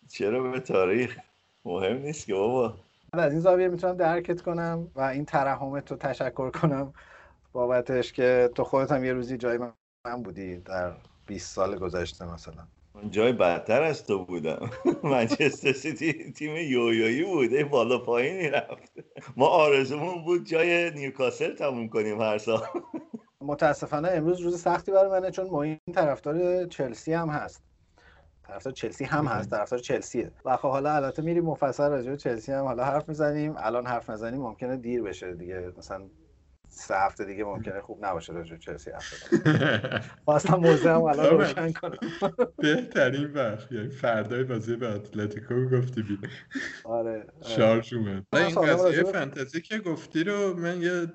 [0.08, 1.18] چرا به تاریخ؟
[1.64, 2.74] مهم نیست که بابا.
[3.12, 6.92] از این زاویه می‌تونم درکت کنم و این ترحمت رو تشکر کنم
[7.52, 10.92] بابتش که تو خودت هم یه روزی جای من بودی در
[11.30, 12.66] 20 سال گذشته مثلا.
[13.10, 14.70] جای بدتر از تو بودم.
[15.02, 18.92] منچستر سیتی تیم یویویی بوده بالا پایینی رفت.
[19.36, 22.60] ما آرزومون بود جای نیوکاسل تموم کنیم هر سال.
[23.40, 27.62] متاسفانه امروز روز سختی برای منه چون این طرفدار چلسی هم هست.
[28.42, 30.30] طرفدار چلسی هم هست طرفدار چلسیه.
[30.44, 33.54] و خب حالا البته میریم مفصل راجع به چلسی هم حالا حرف می‌زنیم.
[33.56, 35.72] الان حرف نزنیم ممکنه دیر بشه دیگه.
[35.78, 36.02] مثلا
[36.70, 39.34] سه هفته دیگه ممکنه خوب نباشه راجع چلسی حرف
[40.24, 41.98] خواستم موضوع هم الان روشن کنم.
[42.56, 46.18] بهترین وقت یعنی فردای بازی به اتلتیکو گفتی بی
[46.84, 47.26] آره, آره.
[47.42, 48.26] شارژ اومد.
[48.32, 51.06] این قضیه فانتزی که گفتی رو من یه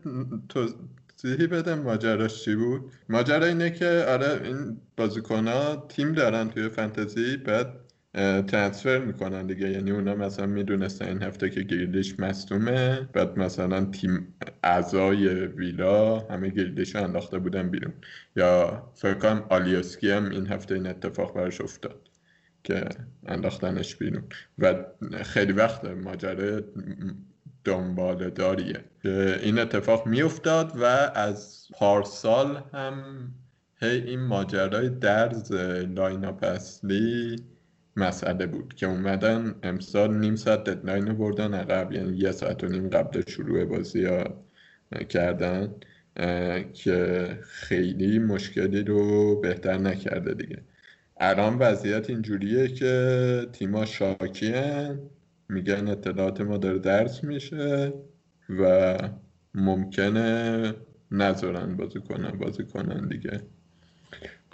[0.49, 2.91] توضیحی بدم ماجراش چی بود.
[3.09, 5.45] ماجرا اینه که آره این بازیکن
[5.87, 7.84] تیم دارن توی فانتزی بعد
[8.47, 9.69] ترانسفر می‌کنن دیگه.
[9.69, 13.09] یعنی اونا مثلا می‌دونستن این هفته که گریلیش مصدومه.
[13.13, 17.93] بعد مثلا تیم اعضای ویلا همه گریلیش رو انداخته بودن بیرون.
[18.35, 22.09] یا فکر کنم آلیوسکی هم این هفته این اتفاق براش افتاد
[22.63, 22.85] که
[23.27, 24.23] انداختنش بیرون.
[24.59, 24.75] و
[25.23, 26.63] خیلی وقت ماجرای
[27.63, 28.83] دنباله داریه.
[29.43, 30.83] این اتفاق میافتاد و
[31.15, 33.03] از پارسال هم
[33.81, 35.51] هی این ماجرای درز
[35.95, 37.35] lineup اصلی
[37.95, 42.67] مسئله بود که اومدن امسال نیم ساعت deadline رو بردن عقب یعنی یه ساعت و
[42.67, 44.23] نیم قبل شروع بازی ها
[45.09, 45.75] کردن
[46.73, 50.61] که خیلی مشکلی رو بهتر نکرده دیگه.
[51.19, 54.99] الان وضعیت اینجوریه که تیما شاکیه
[55.49, 57.93] میگن اطلاعات ما داره درس میشه
[58.49, 58.97] و
[59.53, 60.73] ممکنه
[61.11, 63.41] نذارن بازی کنن بازی کنن دیگه.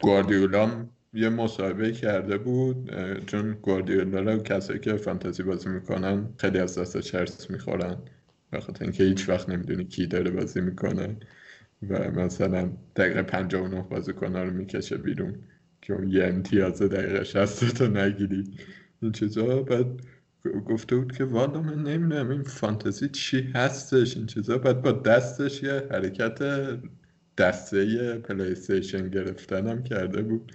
[0.01, 2.91] گواردیولا یه مصاحبه کرده بود
[3.25, 7.97] چون گواردیولا رو کسایی که فانتزی بازی می‌کنن خیلی از دست چرس می‌خورن.
[8.53, 11.17] بخاطر اینکه هیچ وقت نمی‌دونی کی داره بازی می‌کنه
[11.89, 15.35] و مثلا دقیقه 59 بازیکن‌ها رو می‌کشه بیرون
[15.81, 18.43] که اون یه امتیاز دقیقه 60 تو نگیری.
[19.01, 19.61] این چیزا.
[19.63, 19.85] بعد
[20.65, 24.57] گفته بود که والا من نمی‌دونم این فانتزی چی هستش این چیزا.
[24.57, 26.39] بعد با دستش یه حرکت
[27.37, 30.51] دسته پلی استیشن گرفتنم کرده بود.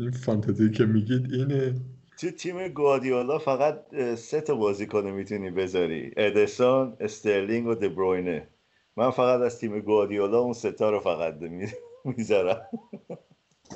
[0.00, 1.74] این فانتزی که میگید اینه.
[2.18, 6.12] تو تیم گوادیولا فقط سه تا بازیکن می‌تونی بذاری.
[6.16, 8.48] ادسون استرلینگ و دبروینه.
[8.96, 11.34] من فقط از تیم گواردیولا اون سه تا رو فقط
[12.04, 12.60] می‌ذارم.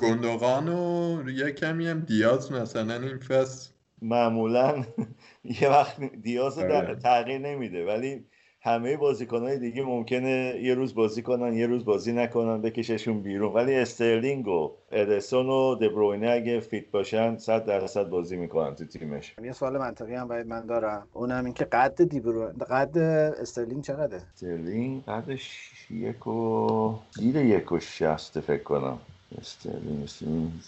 [0.01, 3.69] گندوغان و یه کمی هم دیاز مثلا این فصل.
[4.01, 4.83] معمولا
[5.61, 6.95] یه وقت دیاز رو آره.
[6.95, 8.25] تغییر نمیده ولی
[8.65, 13.53] همه بازیکنهای دیگه ممکنه یه روز بازی کنن یه روز بازی نکنن بکششون بیرون.
[13.53, 19.35] ولی استرلینگ و ادسون و دبروینه اگه fit باشن 100 درصد بازی می‌کنن تو تیمش.
[19.43, 21.07] یه سوال منطقی هم باید من دارم.
[21.13, 27.79] اونم این که قد دیبرو قد استرلینگ چقدره؟ استرلینگ قدش یک و زیر یک و
[27.79, 28.99] شست فکر کنم.
[29.41, 30.09] استرلینگ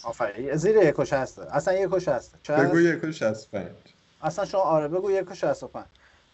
[0.03, 0.55] آفرین.
[0.55, 3.49] زیر یک و شسته اصلا یک و شسته بگو یک و شست
[4.21, 5.69] اصلا شما آره بگو یک و شست و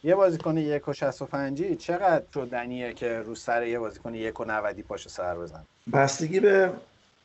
[0.03, 4.39] یه بازیکن یک و شست و پنجی چقدر شدنیه که رو سر یه بازیکن یک
[4.39, 5.63] و نودی پاشو سر بزن؟
[5.93, 6.69] بستگی به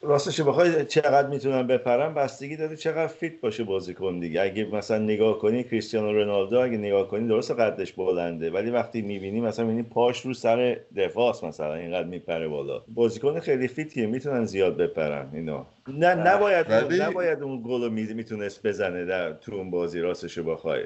[0.03, 4.43] راستش بخوای چقدر می‌تونن بپرن بستگی داره چقدر fit باشه بازیکن دیگه.
[4.43, 9.41] اگه مثلا نگاه کنی کریستیانو رونالدو اگه نگاه کنی درست قدش بلنده ولی وقتی می‌بینی
[9.41, 12.83] مثلا می‌بینی پاش رو سر دفاعس مثلا اینقدر میپره بالا.
[12.89, 17.03] بازیکن خیلی fit یه می‌تونن زیاد بپرن اینا نه نباید ولی...
[17.03, 20.85] نباید اون گل می‌تونست بزنه در تو اون بازی راستش بخوای.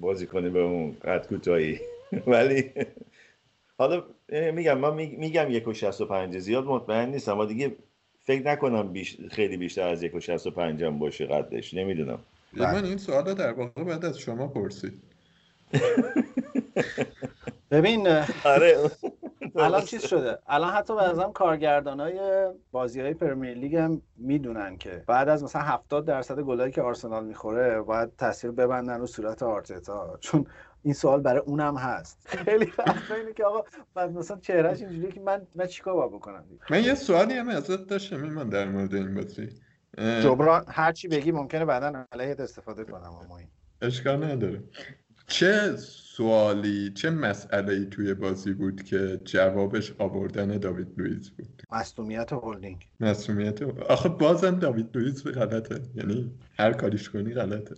[0.00, 1.80] بازی کنه به اون قد کوتاهی.
[2.26, 2.72] ولی
[3.78, 7.32] حالا میگم من میگم یک و شست و پنج زیاد مطمئن نیستم.
[7.32, 7.76] اما دیگه
[8.20, 9.16] فکر نکنم بیش...
[9.30, 11.74] خیلی بیشتر از یک و شست و پنج هم باشه قدش.
[11.74, 12.18] نمی‌دونم.
[12.52, 15.02] من این سوال در واقع بعد از شما پرسید.
[17.70, 18.08] ببین
[18.44, 18.76] آره.
[19.56, 24.76] الان چیز شده؟ الان حتی به نظرم کارگردان های بازی های پرمیر لیگ هم می‌دونن
[24.76, 29.42] که بعد از مثلا 70 درصد گلایی که آرسنال می‌خوره باید تاثیر ببندن رو صورت
[29.42, 30.18] آرتتا.
[30.20, 30.46] چون
[30.82, 32.28] این سوال برای اونم هست.
[32.44, 33.64] خیلی وقتا اینه که آقا
[33.96, 37.86] من مثلا چهرهش اینجوریه که من من چیکار باید بکنم؟ من یه سوالی هم ازت
[37.86, 39.48] داشتم من در مورد این بازی.
[39.98, 43.48] جبران هر چی بگی ممکنه بعدا علیهت استفاده کنم اما این.
[43.82, 44.62] اشکال نداره.
[45.28, 52.32] چه سوالی چه مسئله ای توی بازی بود که جوابش آوردن داوید لوئیس بود؟ مصونیت
[52.32, 52.86] هولدینگ.
[53.00, 55.80] مصدومیت آخه بازم داوید لوئیس غلطه.
[55.94, 57.74] یعنی هر کاریش کنی غلطه.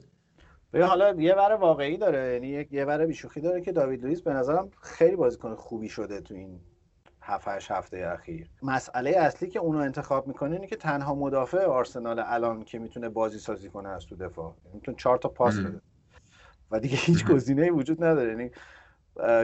[0.73, 2.33] ببین حالا یه ور واقعی داره.
[2.33, 6.35] یعنی یه ور بیشوخی داره که داوید لوئیس به نظرم خیلی بازیکن خوبی شده تو
[6.35, 6.61] این
[7.23, 8.47] 7 هفته اخیر.
[8.63, 13.39] مسئله اصلی که اونو انتخاب می‌کنه اینه که تنها مدافع آرسنال الان که می‌تونه بازی
[13.39, 14.55] سازی کنه از تو دفاع.
[14.75, 15.81] می‌تونه چهار تا پاس بده.
[16.71, 18.31] و دیگه هیچ گزینه‌ای وجود نداره.
[18.31, 18.51] یعنی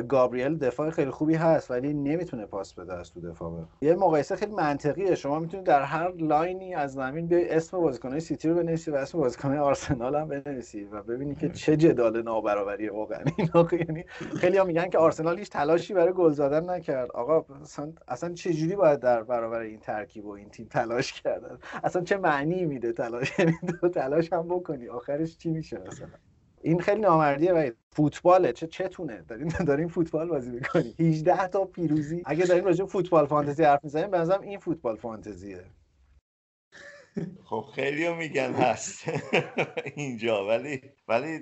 [0.08, 3.64] گابریل دفاع خیلی خوبی هست ولی نمی‌تونه پاس بده از تو دفاع.
[3.80, 5.14] یه مقایسه خیلی منطقیه.
[5.14, 9.18] شما می‌تونید در هر لاینی از زمین بیای اسم بازیکنهای سیتی رو بنویسی و اسم
[9.18, 14.04] بازیکنهای آرسنال هم بنویسی و ببینی که چه جدال نابرابری واقعا اینا یعنی
[14.36, 17.10] خیلی هم میگن که آرسنال هیچ تلاشی برای گل زدن نکرد.
[17.10, 21.58] آقا اصلا اصلا چه جوری باید در برابر این ترکیب و این تیم تلاش کردن؟
[21.84, 23.54] اصلا چه معنی میده تلاش؟ یعنی
[23.94, 26.08] تلاش هم بکنی آخرش چی میشه مثلا؟
[26.62, 28.52] این خیلی نامردیه و فوتباله.
[28.52, 32.22] چه چتونه؟ داریم داریم فوتبال بازی می‌کنیم 18 تا پیروزی.
[32.26, 35.64] اگه داریم راجع فوتبال فانتزی حرف می‌زنیم به نظرم این فوتبال فانتزیه.
[37.44, 39.04] خب خیلی میگن هست.
[39.94, 40.46] اینجا.
[40.46, 41.40] ولی ولی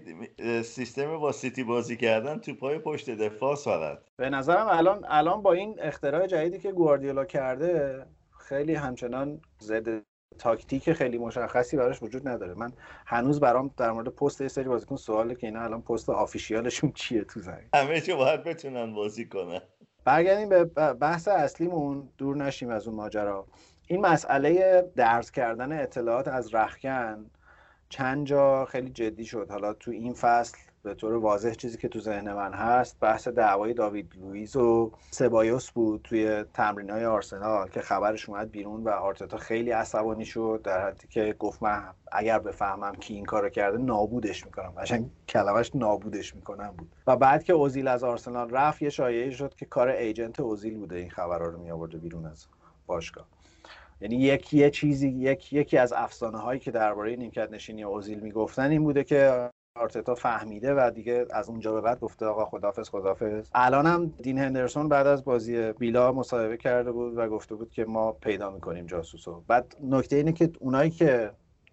[0.62, 5.52] سیستم با سیتی بازی کردن تو پای پشت دفاع فقط به نظرم الان الان با
[5.52, 8.06] این اختراع جدیدی که گواردیولا کرده
[8.38, 10.02] خیلی همچنان زده
[10.38, 12.54] تاکتیک خیلی مشخصی براش وجود نداره.
[12.54, 12.72] من
[13.06, 17.24] هنوز برام در مورد پست یه سری بازیکن سواله که اینا الان پست آفیشیالشون چیه
[17.24, 17.68] تو زمین.
[17.74, 19.60] همه چه باید بتونن بازی کنن.
[20.04, 22.08] برگردیم به بحث اصلیمون.
[22.18, 23.46] دور نشیم از اون ماجرا.
[23.86, 27.30] این مسئله درز کردن اطلاعات از رخکن
[27.88, 29.50] چند جا خیلی جدی شد.
[29.50, 33.74] حالا تو این فصل به طور واضح چیزی که تو ذهن من هست بحث دعوای
[33.74, 39.36] داوید لوئیس و سبایوس بود توی تمرین های آرسنال که خبرش اومد بیرون و آرتتا
[39.36, 44.46] خیلی عصبانی شد در حدی که گفت من اگر بفهمم کی این کارو کرده نابودش
[44.46, 46.88] می‌کنم قشنگ کلمش نابودش می‌کنم بود.
[47.06, 50.96] و بعد که اوزیل از آرسنال رفت یه شایعه شد که کار ایجنت اوزیل بوده
[50.96, 52.46] این خبرها رو می بیرون از
[52.86, 53.26] باشگاه.
[54.00, 58.70] یعنی یک یه چیزی یک یکی از افسانه هایی که درباره نیمکت نشینی اوزیل می‌گفتن
[58.70, 63.48] این بوده که آرتتا فهمیده و دیگه از اونجا به بعد گفته آقا خدافظ خدافظ.
[63.54, 67.84] الان هم دین هندرسون بعد از بازی بیلا مصاحبه کرده بود و گفته بود که
[67.84, 69.42] ما پیدا می‌کنیم جاسوسو.
[69.48, 71.30] بعد نکته اینه که اونایی که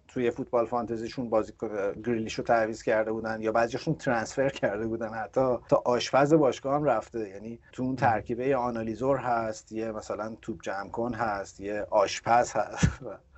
[0.08, 1.52] توی فوتبال فانتزیشون بازی
[2.04, 7.28] گریلیشو تعویض کرده بودن یا بعضیشون ترانسفر کرده بودن حتی تا آشپز باشگاه هم رفته.
[7.28, 12.88] یعنی تو اون ترکیبه آنالیزور هست یه مثلا توپ جمع کن هست یه آشپز هست.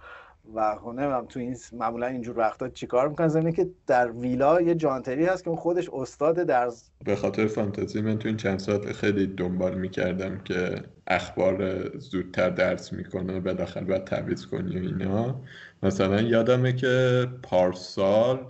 [0.54, 4.74] و خب نمی‌دونم تو این معمولا اینجور وقتا چیکار می‌کنن؟ زمینه که در ویلا یه
[4.74, 6.70] جانتری هست که اون خودش استاد در
[7.04, 12.92] به خاطر فانتزی من تو این چند ساعت خیلی دنبال می‌کردم که اخبار زودتر درس
[12.92, 15.40] می‌کنه بالاخره باید تعویض کنی و اینا.
[15.82, 18.46] مثلا یادمه که پارسال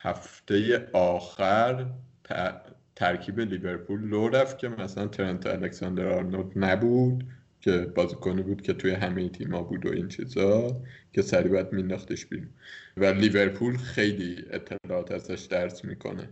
[0.00, 1.86] هفته آخر
[2.96, 7.24] ترکیب لیورپول لو رفت که مثلا ترنت الکساندر آرنولد نبود.
[7.68, 12.26] که بازیکنی بود که توی همه تیما بود و این چیزا که سریع باید مینداختش
[12.26, 12.48] بیرون.
[12.96, 16.28] و لیورپول خیلی اطلاعات ازش درز می‌کنه.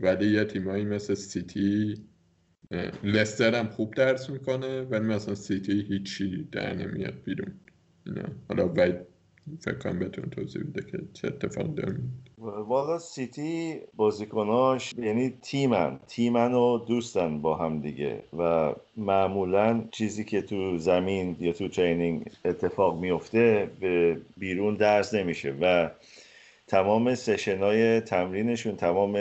[0.00, 1.94] ولی یه تیمایی مثل سیتی
[3.04, 7.54] لستر هم خوب درز می‌کنه ولی مثلا سیتی هیچی در نمیاد بیرون.
[8.06, 8.28] اینا.
[8.48, 9.15] حالا باید
[9.60, 11.96] فکر کنم بهتون توضیح بده که چه اتفاق داره.
[12.38, 16.00] والا سیتی بازیکناش یعنی تیمن.
[16.08, 22.30] تیمن و دوستن با هم دیگه و معمولا چیزی که تو زمین یا تو training
[22.44, 25.90] اتفاق میفته به بیرون درز نمیشه و
[26.66, 29.16] تمام session های تمرینشون تمام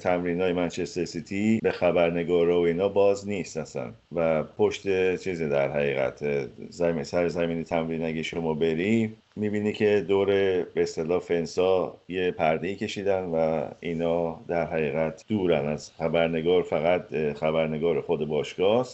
[0.00, 3.92] تمرین های منچستر سیتی به خبرنگار و اینا باز نیست اصلا.
[4.12, 10.26] و پشت چیزی در حقیقت زمین سر زمین تمرین اگه شما بری می‌بینی که دور
[10.64, 15.66] به اصطلاح فنسا یه پرده کشیدن و اینا در حقیقت دورن.
[15.66, 18.88] از خبرنگار فقط خبرنگار خود باشگاه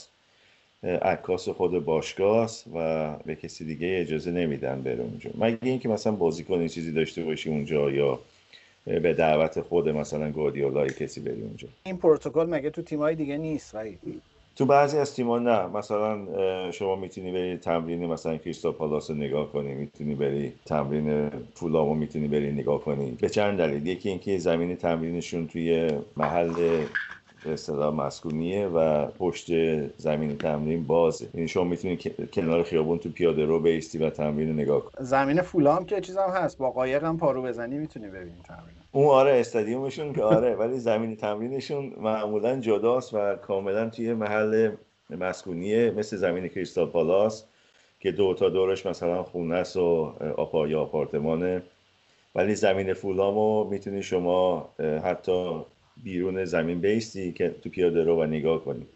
[1.02, 5.30] عکاس خود باشگاه و به کسی دیگه اجازه نمیدن بره اونجا.
[5.38, 8.20] مگه اینکه مثلا بازیکن چیزی داشته باشی اونجا یا
[9.02, 11.68] به دعوت خود مثلا گواردیولا کسی بری اونجا.
[11.86, 13.76] این پروتکل مگه تو تیمای دیگه نیست
[14.56, 15.66] تو بعضی از تیم‌ها نه.
[15.66, 16.26] مثلا
[16.70, 22.28] شما می‌تونی بری تمرین مثلا کریستال پالاس رو نگاه کنی می‌تونی بری تمرین فولامو می‌تونی
[22.28, 23.18] بری نگاه کنی.
[23.20, 23.86] به چند دلیل.
[23.86, 26.54] یکی اینکه زمین تمرینشون توی محل
[27.44, 29.50] به اصطلاح مسکونیه و پشت
[29.96, 31.24] زمین تمرین بازه.
[31.24, 35.06] این یعنی شما می‌تونید کنار خیابون تو پیاده رو بیستی و تمرین رو نگاه کنید
[35.08, 36.58] زمین فولام که چیز هم هست.
[36.58, 38.77] با قایق هم پارو بزنی می‌تونی ببینی تمرین.
[38.92, 44.70] اون آره استادیومشون که آره ولی زمین تمرینشون معمولا جداست و کاملا توی محل
[45.10, 47.44] مسکونیه مثل زمین کریستال پالاس
[48.00, 51.62] که دو تا دورش مثلا خونه است و آپا یا آپارتمانه.
[52.34, 54.68] ولی زمین فولامو می‌تونی شما
[55.04, 55.64] حتی
[56.02, 58.86] بیرون زمین بیستی که تو پیاده رو و نگاه کنی.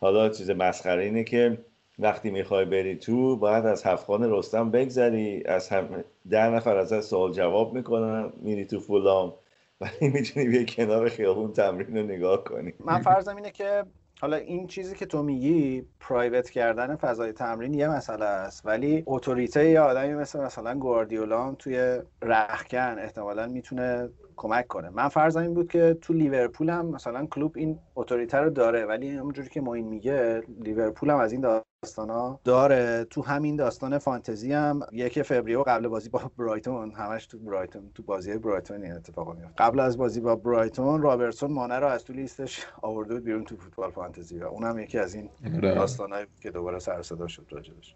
[0.00, 1.58] حالا چیز مسخره اینه که
[1.98, 7.32] وقتی می‌خوای بری تو باید از هفتخان رستم بگذری از هم ده نفر از سوال
[7.32, 9.34] جواب می‌کنن میری تو فولام
[9.80, 12.72] ولی می‌تونی بیا کنار خیابون تمرین رو نگاه کنی.
[12.80, 13.84] من فرضم اینه که
[14.20, 19.68] حالا این چیزی که تو میگی پرایوت کردن فضای تمرین یه مسئله است ولی اتوریته
[19.68, 24.90] یه آدمی مثل مثلا گواردیولا توی رخکن احتمالا می‌تونه کمک کنه.
[24.90, 29.08] من فرضم این بود که تو لیورپول هم مثلا کلوب این اتوریته رو داره ولی
[29.10, 31.40] همونجوری که این میگه لیورپول هم از این
[31.84, 32.40] داستانا.
[32.44, 37.90] داره تو همین داستان فانتزی هم یک فوریه قبل بازی با برایتون همش تو برایتون
[37.94, 42.04] تو بازی برایتون این اتفاق میفته قبل از بازی با برایتون رابرتسون مانه رو از
[42.04, 45.74] تو لیستش آورده بود بیرون تو فوتبال فانتزی و اونم یکی از این آره.
[45.74, 47.94] داستانایی که دوباره سر صدا شد راجبش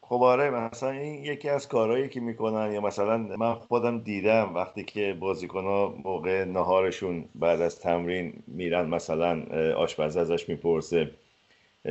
[0.00, 4.84] خب آره مثلا این یکی از کارهایی که می‌کنن یا مثلا من خودم دیدم وقتی
[4.84, 9.42] که بازیکن ها موقع نهارشون بعد از تمرین میرن مثلا
[9.76, 11.10] آشپز ازش می‌پرسه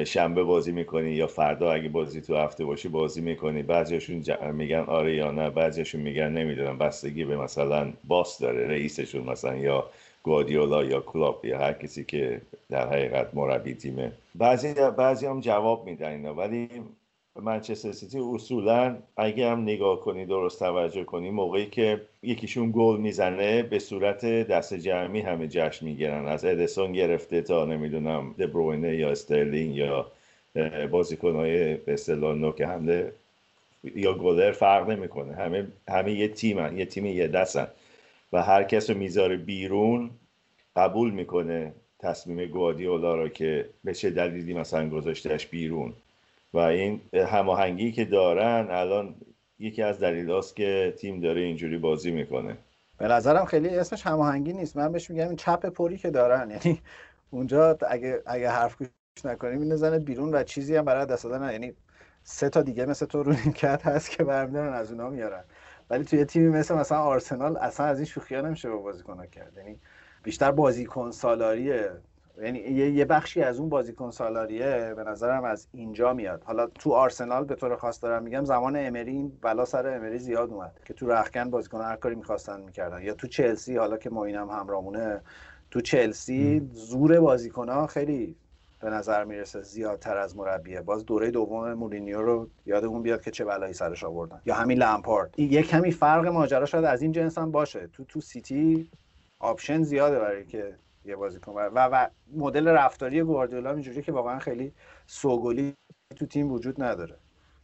[0.05, 3.63] شنبه بازی می‌کنی یا فردا اگه بازی تو هفته باشی بازی می‌کنی.
[3.63, 9.55] بعضیشون میگن آره یا نه بعضیشون میگن نمی‌دونم بستگی به مثلا boss داره رئیسشون مثلا
[9.55, 9.89] یا
[10.23, 14.11] گواردیولا یا کلوپ یا هر کسی که در حقیقت مربی تیمه.
[14.35, 16.69] بعضی بعضی هم جواب میدن ولی
[17.41, 23.63] منچستر سیتی اصولا اگه هم نگاه کنی درست توجه کنی موقعی که یکیشون گل می‌زنه
[23.63, 26.25] به صورت دست جمعی همه جشن می‌گیرن.
[26.27, 30.11] از ادرسون گرفته تا نمی‌دونم دبروینه یا استرلینگ یا
[30.91, 33.13] بازیکنهای به اصطلاح نوک حمله
[33.95, 35.35] یا گلر فرق نمی‌کنه.
[35.35, 37.67] همه همه یه تیم یه تیم یه دستن.
[38.33, 40.09] و هر کس رو می‌ذاره بیرون
[40.75, 45.93] قبول می‌کنه تصمیم گوادیولا رو که به چه دلیلی مثلا گذاشتهش بیرون.
[46.53, 49.15] و این هماهنگی که دارن الان
[49.59, 52.57] یکی از دلیل که تیم داره اینجوری بازی می‌کنه.
[52.97, 54.77] به نظرم خیلی اسمش هماهنگی نیست.
[54.77, 56.49] من بهش میگم این چپ پری که دارن.
[56.49, 56.81] یعنی
[57.29, 58.89] اونجا اگه اگه حرف گوش
[59.23, 61.73] نکنیم این بیرون و چیزی هم برای دست دادن یعنی
[62.23, 65.43] سه تا دیگه مثل تو رو کت هست که برمیدارن از اونها میارن.
[65.89, 69.53] ولی توی تیمی مثل مثلا آرسنال اصلا از این شوخی ها نمیشه با بازیکن کرد.
[69.57, 69.79] یعنی
[70.23, 71.91] بیشتر بازیکن سالاریه
[72.41, 76.43] یعنی یه بخشی از اون بازیکن سالاریه به نظرم از اینجا میاد.
[76.43, 80.51] حالا تو آرسنال به طور خاص دارم میگم زمان امری این بلا سر امری زیاد
[80.51, 83.01] اومد که تو رخکن بازیکن هر کاری می‌خواستن می‌کردن.
[83.01, 85.21] یا تو چلسی حالا که موینم همرامونه
[85.71, 88.35] تو چلسی زور بازیکن ها خیلی
[88.79, 90.81] به نظر می‌رسه زیادتر از مربیه.
[90.81, 94.41] باز دوره دوم مورینیو رو یادمون بیاد که چه بلایی سرش آوردن.
[94.45, 97.87] یا همین لمپارد یه کمی فرق ماجرا شاید از این جنس هم باشه.
[97.93, 98.89] تو تو سیتی
[99.39, 100.75] option زیاده برای که
[101.05, 104.73] یه بازیکن و و مدل رفتاری گواردیولا اینجوریه که واقعا خیلی
[105.07, 105.73] سوگلی
[106.15, 107.17] تو تیم وجود نداره.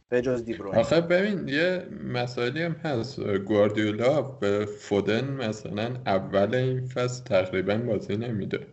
[0.08, 3.20] به جز دیبروین آخه ببین یه مسائلی هم هست.
[3.20, 8.66] گواردیولا به فودن مثلا اول این فصل تقریبا بازی نمیده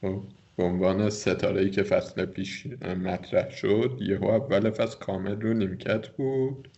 [0.00, 0.22] خب
[0.56, 6.08] به عنوان ستاره ای که فصل پیش مطرح شد یهو اول فصل کامل رو نیمکت
[6.08, 6.68] بود.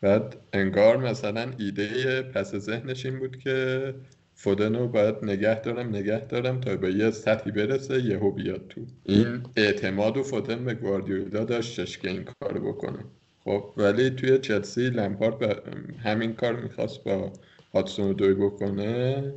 [0.00, 3.94] بعد انگار مثلا ایده پس ذهنش این بود که
[4.42, 8.80] فودن رو باید نگه دارم نگه دارم تا به یه سطحی برسه یهو بیاد تو.
[9.04, 12.98] این اعتماد و فودن به گواردیولا داشتش که این کار بکنه.
[13.44, 15.62] خب ولی توی چلسی لمپارد
[16.04, 17.32] همین کار می‌خواست با
[17.74, 19.32] هاتسون دوی بکنه.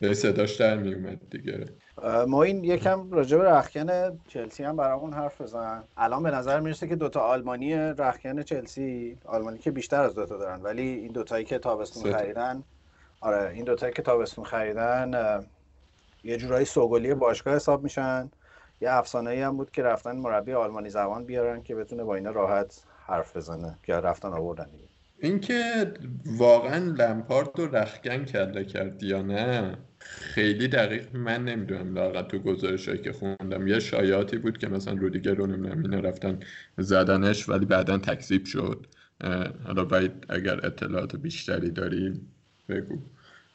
[0.00, 1.64] به صداش در میومد دیگه.
[2.28, 5.84] ما این یکم راجع به رخکن چلسی هم برامون حرف بزن.
[5.96, 10.62] الان به نظر می‌رسه که دوتا آلمانی رخکن چلسی آلمانی که بیشتر از دوتا دارن
[10.62, 12.62] ولی این دوتایی که تابستون خریدن
[13.24, 15.10] آره این دوتایی که تابستون خریدن
[16.24, 18.30] یه جورایی سوگلی باشگاه حساب میشن.
[18.80, 22.30] یه افسانه ای هم بود که رفتن مربی آلمانی زبان بیارن که بتونه با اینا
[22.30, 24.84] راحت حرف بزنه که رفتن آوردن دیگه.
[25.18, 25.92] اینکه
[26.26, 32.88] واقعا لمپارد رو رخگن کرده کرد یا نه خیلی دقیق من نمی‌دونم لاغت تو گزارش
[32.88, 33.66] که خوندم.
[33.66, 36.40] یه شایعاتی بود که مثلا رودیگر رو نمی‌دونم رفتن
[36.78, 38.86] زدنش ولی بعدا تکذیب شد.
[39.64, 42.20] حالا باید اگر اطلاعات بیشتری داری
[42.68, 42.98] بگو.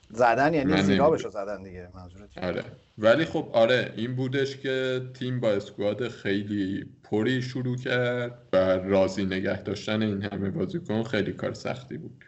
[0.10, 2.64] زدن یعنی زیرابش رو زدن دیگه منظورت آره.
[2.98, 9.26] ولی خب آره این بودش که تیم با اسکواد خیلی پری شروع کرد و راضی
[9.26, 12.24] نگه داشتن این همه بازیکن خیلی کار سختی بود.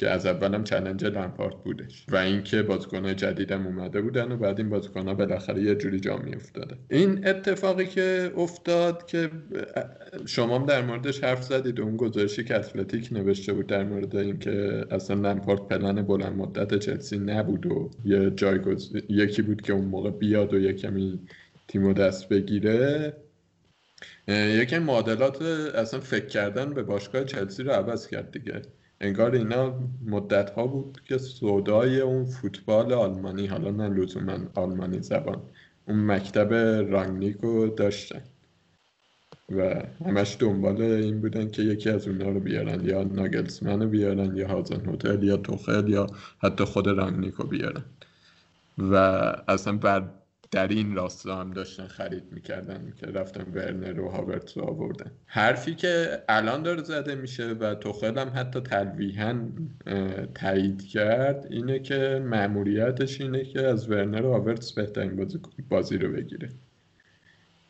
[0.00, 4.68] که از اولم چلنج لمپارت بودش و اینکه بازیکن‌های جدیدم اومده بودن و بعد این
[4.68, 9.30] بازیکن‌ها بالاخره یه جوری جا افتاده این اتفاقی که افتاد که
[10.26, 15.16] شما در موردش حرف زدید اون گزارشی که اتلتیک نوشته بود در مورد اینکه اصلا
[15.16, 20.54] لمپارت پلن بلند مدت چلسی نبود و یه جایگز یکی بود که اون موقع بیاد
[20.54, 21.20] و یه کمی
[21.68, 23.12] تیمو دست بگیره
[24.28, 28.62] یکی معادلات اصلا فکر کردن به باشگاه چلسی رو عوض کرد دیگه.
[29.00, 35.42] انگار اینا مدت ها بود که سودای اون فوتبال آلمانی حالا نه لزوما آلمانی زبان
[35.88, 36.52] اون مکتب
[36.92, 38.22] رانگنیکو داشتن.
[39.50, 44.36] و همش دنبال این بودن که یکی از اونها رو بیارن یا ناگلسمن رو بیارن
[44.36, 46.06] یا هازن هتل یا توخل یا
[46.42, 47.84] حتی خود رانگنیکو بیارن.
[48.78, 48.94] و
[49.48, 50.04] اصلا بر
[50.50, 55.10] در این راستا هم داشتن خرید می‌کردن که رفتن ورنر و هاورتس رو آوردن.
[55.26, 59.40] حرفی که الان داره زده میشه و توخل هم حتی تلویحا
[60.34, 66.12] تایید کرد اینه که معمولیتش اینه که از ورنر و هاورتس بهترین بازی, بازی رو
[66.12, 66.48] بگیره.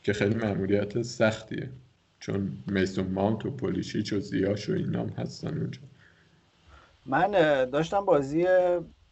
[0.02, 1.68] که خیلی معمولیت سختیه.
[2.20, 5.80] چون میسون ماونت و پولیشیچ و زیاش و اینام هستن اونجا.
[7.06, 7.30] من
[7.64, 8.46] داشتم بازی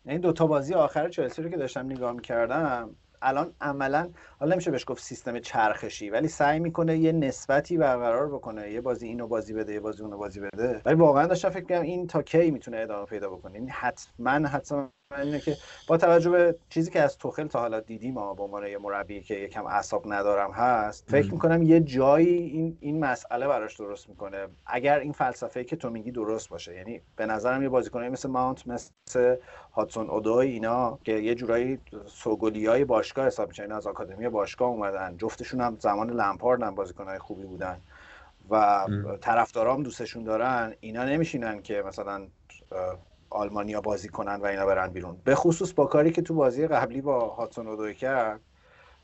[0.06, 2.90] این دوتا بازی آخر چلسی رو که داشتم نگاه می‌کردم
[3.22, 4.10] الان عملا
[4.40, 8.70] حالا نمیشه بهش گفت سیستم چرخشی ولی سعی می‌کنه یه نسبتی برقرار بکنه.
[8.72, 10.82] یه بازی اینو بازی بده یه بازی اونو بازی بده.
[10.84, 13.54] ولی واقعا داشتم فکر کنم این تا کی می‌تونه ادامه پیدا بکنه.
[13.54, 15.56] این حتما حتما اینه که
[15.86, 19.20] با توجه به چیزی که از توخل تا حالا دیدیم ما به عنوان یه مربی
[19.20, 24.46] که یکم اعصاب ندارم هست فکر می‌کنم یه جایی این این مسئله براش درست می‌کنه.
[24.66, 28.66] اگر این فلسفه که تو میگی درست باشه یعنی به نظرم یه بازیکنایی مثل ماونت
[28.66, 29.36] مثل
[29.72, 35.16] هاتسون اودوی اینا که یه جورایی سوگلی های باشگاه حساب میشن از آکادمی باشگاه اومدن
[35.16, 37.80] جفتشون هم زمان لمپارد هم بازیکنای خوبی بودن
[38.50, 38.86] و
[39.20, 42.26] طرفدارام دوستشون دارن اینا نمیشینن که مثلا
[43.30, 45.16] آلمانیا بازی کنن و اینا برن بیرون.
[45.24, 48.40] به خصوص با کاری که تو بازی قبلی با هاتسون اودوی کرد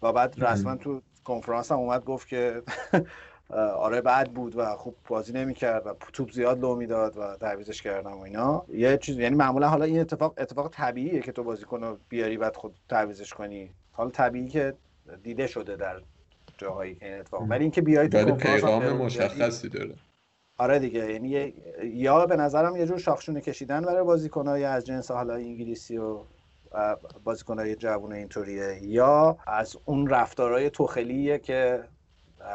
[0.03, 2.62] و بعد رسما تو کنفرانس هم اومد گفت که
[3.79, 8.12] آره بد بود و خوب بازی نمی‌کرد و توپ زیاد لو می‌داد و تعویزش کردم
[8.12, 8.64] و اینا.
[8.72, 12.57] یه چیز یعنی معمولا حالا این اتفاق اتفاق طبیعیه که تو بازیکن رو بیاری بعد
[12.57, 13.70] خود تعویزش کنی.
[13.93, 14.75] حالا طبیعی که
[15.22, 16.01] دیده شده در
[16.59, 17.43] جاهایی که این اتفاق.
[17.49, 19.95] ولی اینکه بیای تو پیغام مشخصی داره.
[20.59, 25.34] آره دیگه یعنی یا به نظرم یه جور شاخشونه کشیدن برای بازیکنای از جنس حالا
[25.34, 26.18] انگلیسی و
[27.24, 31.84] بازیکنای جوون اینطوریه یا از اون رفتارهای توخلیه که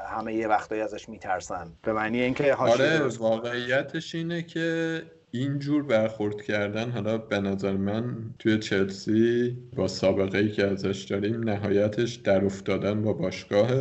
[0.08, 1.72] همه یه وقتایی ازش میترسن.
[1.84, 8.60] به معنی اینکه آره واقعیتش اینه که اینجور برخورد کردن حالا به نظر من توی
[8.60, 13.72] چلسی با سابقه ای که ازش داریم نهایتش در افتادن با باشگاه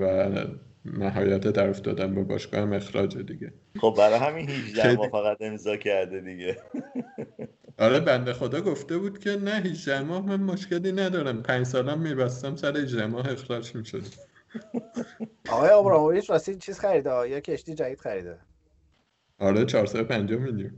[0.00, 0.30] و
[0.98, 3.52] نهایت در افتادن با باشگاه هم اخراج دیگه.
[3.80, 6.56] خب برای همین 18 ما فقط امضا کرده دیگه.
[7.78, 11.42] آره بنده خدا گفته بود که نه 18 ماه من مشکلی ندارم.
[11.42, 14.02] پنج سالم میبستم سر 18 ماه اخراج می‌شد
[15.52, 18.38] آقای آبراموویچ راستی چیز خریده؟ یا کشتی جدید خریده؟
[19.38, 20.72] آره 450 میلیون.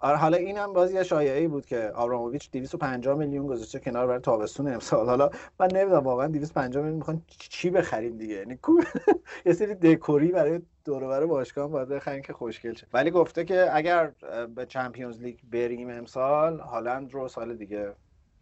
[0.00, 4.68] حالا این هم بازی یه شایعه بود که آبراموویچ 250 میلیون گذاشته کنار برای تابستون
[4.74, 5.06] امسال.
[5.06, 5.30] حالا
[5.60, 8.58] من نمی‌دونم واقعا 250 میلیون می‌خوان چی بخریم دیگه؟ یعنی
[9.46, 12.86] یه سری دکوری برای دور باشگاه باید بخریم که خوشگل شه.
[12.92, 14.12] ولی گفته که اگر
[14.56, 17.94] به چمپیونز لیگ بریم امسال هالند رو سال دیگه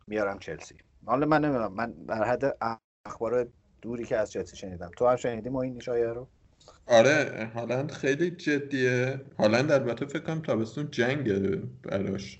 [0.06, 0.76] میارم چلسی.
[1.06, 2.58] حالا من نمی‌دونم من در حد
[3.06, 3.48] اخبار
[3.82, 4.90] دوری که از چلسی شنیدم.
[4.98, 6.28] تو هم شنیدی ما این شایعه رو؟
[6.86, 9.20] آره هالند خیلی جدیه.
[9.38, 12.38] هالند البته فکر کنم تابستون جنگه براش.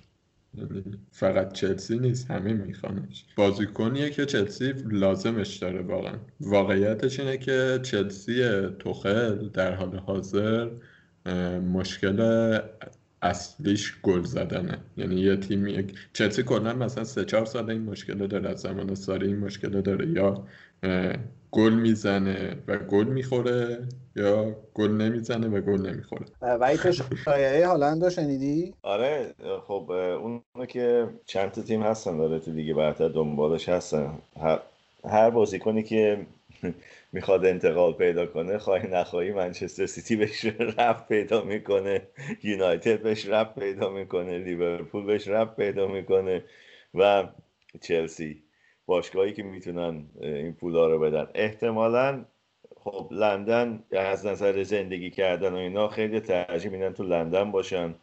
[1.13, 3.25] فقط چلسی نیست همه میخوانش.
[3.37, 6.15] بازیکنیه که چلسی لازمش داره واقعا.
[6.41, 10.69] واقعیتش اینه که چلسی توخل در حال حاضر
[11.73, 12.59] مشکل
[13.23, 14.79] اصلیش گل زدنه.
[14.97, 19.27] یعنی یه تیم چلسی کلا مثلا سه چهار سال این مشکل داره از زمان ساری
[19.27, 20.09] این مشکل داره.
[20.09, 20.45] یا
[21.53, 26.27] گل می‌زنه و گل می‌خوره یا گل نمی‌زنه و گل نمی‌خوره.
[26.43, 29.35] و تو شایعه هالند شنیدی؟ آره
[29.67, 34.19] خب اون که چند تا تیم هستن داره تو دیگه برتر دنبالش هستن.
[34.41, 34.61] هر,
[35.05, 36.27] هر بازیکنی که
[37.13, 40.45] می‌خواد انتقال پیدا کنه خواهی نخواهی منچستر سیتی بهش
[40.79, 42.03] رفت پیدا می‌کنه
[42.43, 46.45] یونایتد بهش رفت پیدا می‌کنه لیورپول بهش رفت پیدا می‌کنه
[46.95, 47.29] و
[47.81, 48.43] چلسی.
[48.89, 51.27] باشگاهی که می‌تونن این پولا رو بدن.
[51.35, 52.25] احتمالا
[52.77, 57.95] خب لندن از نظر زندگی کردن و اینا خیلی ترجیح میدن تو لندن باشن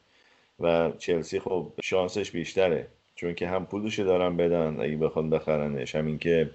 [0.59, 2.87] و چلسی خب شانسش بیشتره.
[3.15, 5.95] چون که هم پولش دارن بدن اگه بخوان بخرنش.
[5.95, 6.49] همین که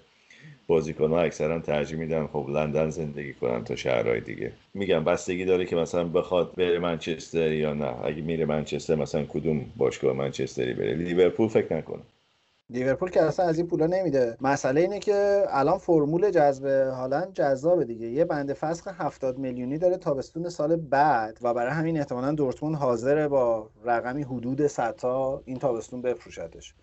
[0.66, 4.52] بازیکن ها اکثرا ترجیح میدن خب لندن زندگی کنن تا شهرهای دیگه.
[4.74, 8.04] میگم بستگی داره که مثلا بخواد بره منچستر یا نه.
[8.04, 12.02] اگه میره منچستر مثلا کدوم باشگاه منچستری بره؟ لیورپول فکر نکنم
[12.70, 14.36] لیورپول که اصلا از این پولا نمیده.
[14.40, 18.06] مسئله اینه که الان فرمول جذب هالند جذابه دیگه.
[18.06, 23.28] یه بند فسخ 70 میلیونی داره تابستون سال بعد و برای همین احتمالا دورتموند حاضره
[23.28, 26.74] با رقمی حدود 100 تا این تابستون بفروشتش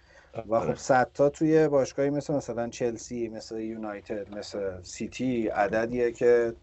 [0.50, 6.54] و خب 100 تا توی باشگاهی مثل مثلا چلسی مثل یونایتد مثل سیتی عددیه که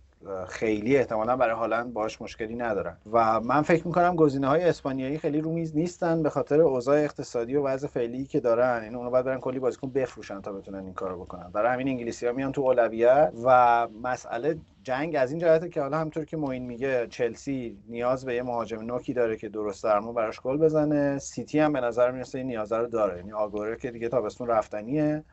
[0.48, 2.96] خیلی احتمالا برای هالند باش مشکلی ندارن.
[3.12, 7.56] و من فکر می‌کنم گزینه های اسپانیایی خیلی رو میز نیستن به خاطر اوضاع اقتصادی
[7.56, 8.82] و وضع فعلی که دارن.
[8.82, 11.50] این اونو باید برن کلی بازیکن بفروشن تا بتونن این کارو بکنن.
[11.52, 15.98] برای همین انگلیسی ها میان تو اولویت و مسئله جنگ از این جهته که حالا
[15.98, 20.40] همطور که موین میگه چلسی نیاز به یه مهاجم نوکی داره که درست درمو براش
[20.40, 21.18] گل بزنه.
[21.18, 23.16] سیتی هم به نظر می‌رسه این نیاز رو داره.
[23.16, 25.24] یعنی آگوره که دیگه تابستون رفتنیه.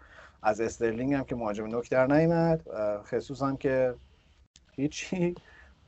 [0.43, 2.61] از استرلینگ هم که مهاجم نوک در نیومد.
[3.03, 3.93] خسوس که
[4.81, 5.35] هیچی.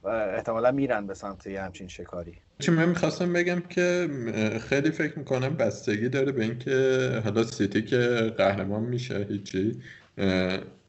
[0.03, 2.37] و احتمالا میرن به سمت یه همچین شکاری.
[2.59, 4.09] چی من می‌خواستم بگم که
[4.69, 7.97] خیلی فکر می‌کنم بستگی داره به اینکه حالا سیتی که
[8.37, 9.81] قهرمان میشه هیچی.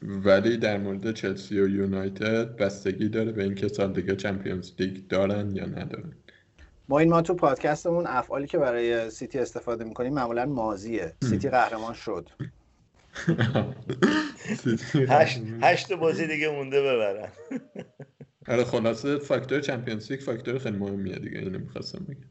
[0.03, 5.51] ولی در مورد چلسی و یونایتد بستگی داره به اینکه سال دیگه Champions League دارن
[5.57, 6.13] یا ندارن.
[6.89, 11.95] ما این ما تو پادکستمون افعالی که برای سیتی استفاده می‌کنیم معمولا ماضیه سیتی قهرمان
[11.95, 12.29] شد.
[15.09, 17.29] هشت, هشت بازی دیگه مونده ببرن.
[18.49, 22.29] آره خلاصه فاکتور Champions League فاکتور خیلی مهمیه دیگه اینو می‌خواستم بگم.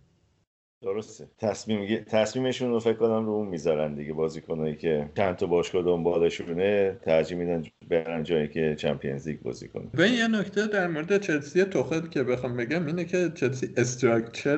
[0.81, 1.27] درسته.
[1.37, 6.99] تصمیم تصمیمشون رو فکر کنم رو اون می‌ذارن دیگه بازیکنایی که چند تا باشگاه دنبالشونه
[7.01, 11.63] ترجیح میدن برن جایی که Champions League بازی کنه به یه نکته در مورد چلسی
[11.63, 14.57] توخل که بخوام بگم اینه که چلسی structure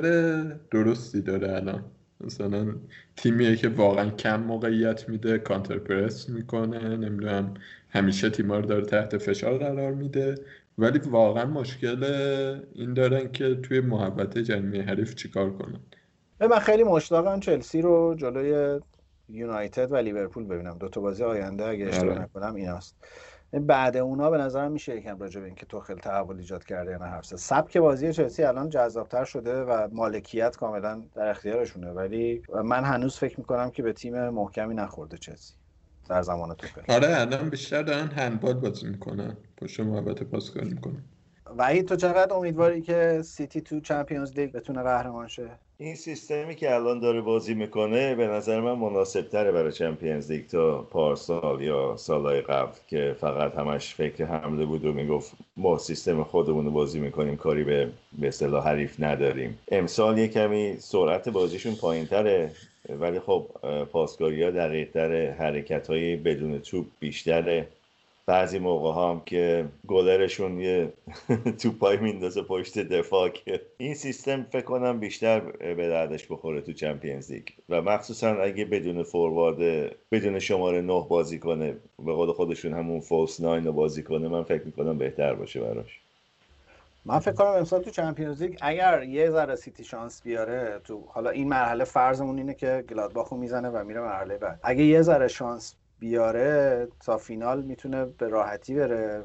[0.71, 1.94] درستی داره الان.
[2.25, 2.75] مثلا
[3.15, 7.53] تیمیه که واقعا کم موقعیت میده counter press می‌کنه نمی‌دونم
[7.89, 10.35] همیشه تیما رو داره تحت فشار قرار میده.
[10.77, 12.03] ولی واقعا مشکل
[12.73, 15.79] این دارن که توی محبت جنمی حریف چیکار کنن.
[16.39, 18.79] من خیلی مشتاقم چلسی رو جلوی
[19.29, 20.77] یونایتد و لیورپول ببینم.
[20.77, 22.21] دو تا بازی آینده اگه اشتباه آره.
[22.21, 22.95] نکنم ایناست
[23.53, 27.05] بعد اونا به نظرم میشه یکم راجع به اینکه توخل تحول ایجاد کرده یا نه
[27.05, 31.91] حرف سبک بازی چلسی الان جذابتر شده و مالکیت کاملا در اختیارشونه.
[31.91, 35.53] ولی من هنوز فکر می‌کنم که به تیم محکمی نخورده چلسی
[36.09, 39.37] در زمان توخل آره الان بیشتر دارن هندبال بازی می‌کنن.
[39.57, 41.03] پشت محبت پاسکاری می‌کنن.
[41.57, 46.75] وحید تو چقدر امیدواری که سیتی تو چمپیونز لیگ بتونه قهرمان شه؟ این سیستمی که
[46.75, 51.95] الان داره بازی می‌کنه به نظر من مناسب تره برای چمپیونز لیگ تا پارسال یا
[51.97, 56.99] سالهای قبل که فقط همش فکر حمله بود و می‌گفت ما سیستم خودمون رو بازی
[56.99, 57.89] می‌کنیم کاری به
[58.19, 59.59] به اصطلاح حریف نداریم.
[59.71, 62.51] امسال یه کمی سرعت بازیشون پایین تره
[62.89, 63.45] ولی خب
[63.91, 67.67] پاسکاری ها دقیق تره حرکت های بدون توپ بیشتره.
[68.27, 70.93] بعضی موقع ها هم که گلرشون یه
[71.61, 77.31] توپای میندازه پشت دفاع که این سیستم فکر کنم بیشتر به دردش بخوره تو Champions
[77.31, 77.43] League.
[77.69, 83.41] و مخصوصا اگه بدون فوروارد بدون شماره نه بازی کنه به قول خودشون همون false
[83.41, 85.99] nine رو بازی کنه من فکر می‌کنم بهتر باشه براش.
[87.05, 91.29] من فکر کنم امسال تو Champions League اگر یه ذره سیتی شانس بیاره تو حالا
[91.29, 94.59] این مرحله فرضمون اینه که گلادباخو می‌زنه و میره مرحله بعد.
[94.63, 99.23] اگه یه ذره شانس بیاره تا فینال می‌تونه به راحتی بره.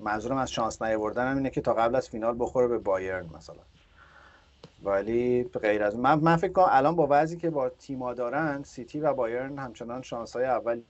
[0.00, 3.62] منظورم از شانس نیاوردن هم اینه که تا قبل از فینال بخوره به بایرن مثلا.
[4.82, 9.00] ولی غیر از من من فکر کنم الان با وضعی که با تیما دارن سیتی
[9.00, 10.80] و بایرن همچنان شانس های اول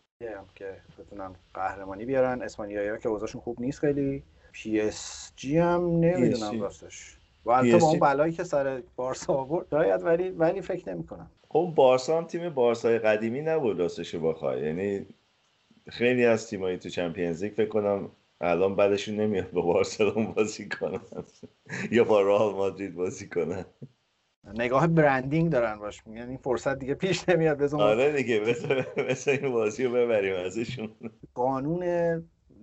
[0.54, 2.42] که بتونن قهرمانی بیارن.
[2.42, 4.22] اسپانیایی که اوضاعشون خوب نیست خیلی.
[4.52, 7.18] PSG هم نمی‌دونم راستش.
[7.44, 11.30] و البته با اون بلایی که سر بارسا آورد شاید ولی ولی فکر نمی‌کنم.
[11.56, 14.62] خب بارسا هم تیم بارسای قدیمی نبود راستش بخوای.
[14.62, 15.06] یعنی
[15.88, 21.00] خیلی از تیمایی تو چمپیونز لیگ فکر کنم الان بعدشون نمیاد با بارسلون بازی کنن.
[21.90, 23.64] یا با رئال مادرید بازی کنن.
[24.54, 26.28] نگاه برندینگ دارن باش میگن.
[26.28, 28.40] این فرصت دیگه پیش نمیاد بزن آره دیگه
[29.08, 30.90] مثل این بازی رو ببریم ازشون.
[31.34, 31.84] قانون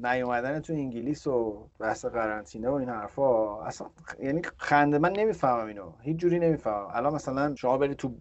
[0.03, 3.87] نیومدن تو انگلیس و بحث قرنطینه و این حرفا اصلا
[4.19, 4.99] یعنی خنده.
[4.99, 5.91] من نمی‌فهمم اینو.
[6.01, 6.87] هیچ جوری نمی‌فهمم.
[6.93, 8.15] الان مثلا شما بری تو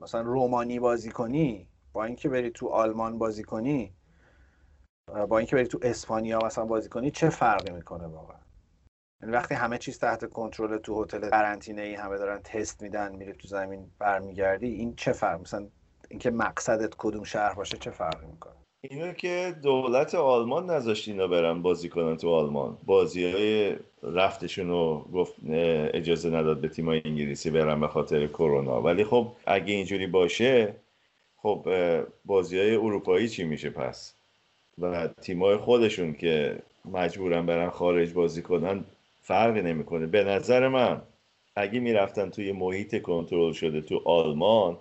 [0.00, 3.94] مثلا رومانی بازی کنی با اینکه بری تو آلمان بازی کنی
[5.28, 8.38] با اینکه بری تو اسپانیا مثلا بازی کنی چه فرقی می‌کنه واقعا؟
[9.22, 13.32] یعنی وقتی همه چیز تحت کنترل تو هتل قرنطینه ای همه دارن تست میدن میری
[13.32, 15.68] تو زمین برمیگردی این چه فرق؟ مثلا
[16.08, 21.62] اینکه مقصدت کدوم شهر باشه چه فرقی می‌کنه؟ اینو که دولت آلمان نذاشت اینا برن
[21.62, 22.78] بازی کنن تو آلمان.
[22.86, 25.34] بازی های رفتشون رو گفت
[25.94, 28.82] اجازه نداد به تیمای انگلیسی برن به خاطر کرونا.
[28.82, 30.74] ولی خب اگه اینجوری باشه
[31.36, 31.66] خب
[32.24, 34.14] بازی های اروپایی چی میشه پس؟
[34.78, 36.62] و تیمای خودشون که
[36.92, 38.84] مجبورن برن خارج بازی کنن
[39.22, 40.06] فرقی نمی‌کنه.
[40.06, 41.02] به نظر من
[41.56, 44.76] اگه می‌رفتن توی محیط کنترل شده تو آلمان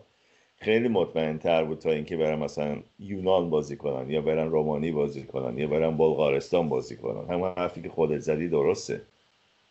[0.62, 5.24] خیلی مطمئن تر بود تا اینکه برن مثلا یونان بازی کنن یا برن رومانی بازی
[5.24, 7.34] کنن یا برن بلغارستان بازی کنن.
[7.34, 9.02] همون حرفی که خودت زدی درسته.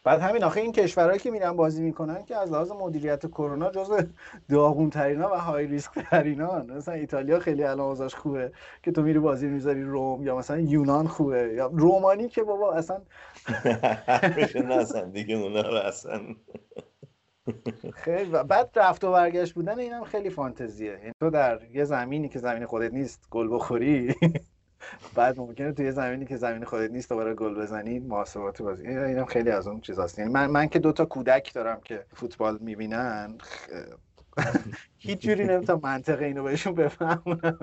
[0.04, 4.00] بعد همین آخه این کشورهایی که میرن بازی می‌کنن که از لحاظ مدیریت کرونا جزو
[4.50, 9.18] داغون ترینا و های ریسک ترینان مثلا ایتالیا خیلی الان اوضاعش خوبه که تو میری
[9.18, 11.52] بازی می‌ذاری روم یا مثلا یونان خوبه.
[11.56, 13.00] یا رومانی که بابا اصلا
[15.12, 16.20] دیگه اونا رو اصلا.
[17.94, 18.30] خیلی.
[18.30, 20.92] بعد رفت و برگشت بودن اینم خیلی فانتزیه.
[20.92, 24.14] یعنی تو در یه زمینی که زمین خودت نیست گل بخوری
[25.14, 28.86] بعد ممکنه توی زمینی که زمین خودت نیست دوباره گل بزنی محاسبات بازی.
[28.88, 30.18] اینم خیلی از اون چیزاست.
[30.18, 33.38] یعنی من من که دوتا کودک دارم که فوتبال می‌بینن
[34.98, 37.58] هیچ جوری نمی‌تونم منطق اینو بهشون بفهمونم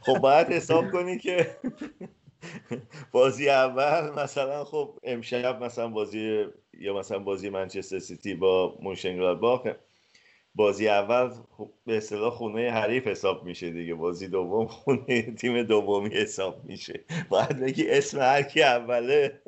[0.00, 1.56] خب باید حساب کنی که
[3.12, 9.68] بازی اول مثلا خب امشب مثلا بازی یا مثلا بازی منچستر سیتی با مونشنگلادباخ.
[10.54, 13.94] بازی اول خب به اصطلاح خونه حریف حساب میشه دیگه.
[13.94, 17.04] بازی دوم خونه تیم دومی حساب میشه.
[17.30, 19.42] باید بگی اسم هر کی اوله.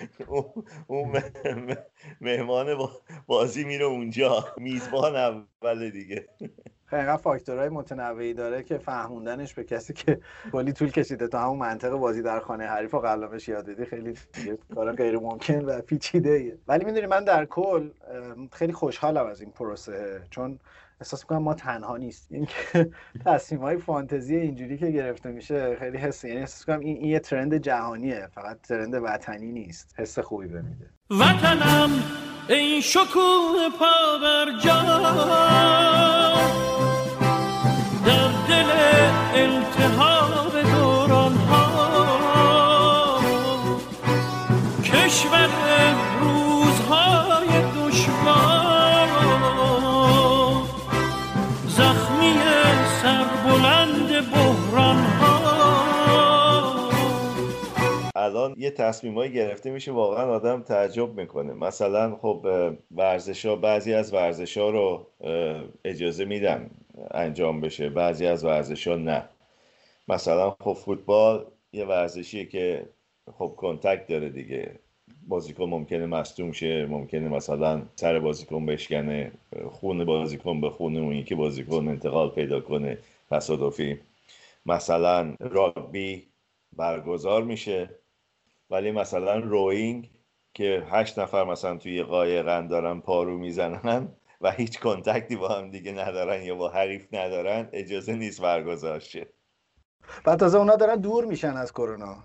[0.88, 1.22] اون
[2.20, 2.88] مهمان
[3.26, 4.54] بازی میره اونجا.
[4.58, 6.28] میزبان اوله دیگه.
[6.92, 10.20] خیلی فاکتورهای متنوعی داره که فهموندنش به کسی که
[10.52, 14.14] کلی طول کشیده تا همون منطق بازی در خانه حریف و قلمش یاد بدی خیلی
[14.74, 16.58] کار غیر ممکن و پیچیده.
[16.68, 17.90] ولی می‌دونی من در کل
[18.52, 20.58] خیلی خوشحالم از این پروسه چون
[21.02, 22.90] احساس می‌کنم ما تنها نیستیم اینکه
[23.26, 27.18] تصمیم های فانتزی اینجوری که گرفته میشه خیلی حس یعنی احساس می‌کنم این, این یه
[27.18, 29.94] ترند جهانیه فقط ترند وطنی نیست.
[29.98, 31.90] حس خوبی بمیده وطنم
[32.48, 34.44] این شکوه پا بر
[38.06, 38.70] در دل
[39.34, 43.20] التهاب دوران ها
[44.84, 45.48] کشور
[46.20, 46.51] روزهای
[58.72, 61.52] تصمیمایی گرفته میشه واقعا آدم تعجب می‌کنه.
[61.52, 62.46] مثلا خب
[62.90, 65.06] ورزش ها بعضی از ورزش ها رو
[65.84, 66.70] اجازه میدن
[67.10, 69.28] انجام بشه بعضی از ورزش ها نه.
[70.08, 72.86] مثلا خب فوتبال یه ورزشیه که
[73.38, 74.78] خب کنتکت داره دیگه.
[75.28, 79.32] بازیکن ممکنه مصدوم شه ممکنه مثلا سر بازیکن بشکنه
[79.70, 82.98] خون بازیکن به خون اون یکی بازیکن انتقال پیدا کنه
[83.30, 83.98] تصادفی.
[84.66, 86.22] مثلا راگبی
[86.76, 87.90] برگزار میشه.
[88.72, 90.10] ولی مثلا روینگ
[90.54, 94.08] که هشت نفر مثلا توی قایقن دارن پارو می‌زنن
[94.40, 99.26] و هیچ کنتکتی با هم دیگه ندارن یا با حریف ندارن اجازه نیست برگزار شه.
[100.24, 102.16] بعد تازه اونا دارن دور میشن از کرونا.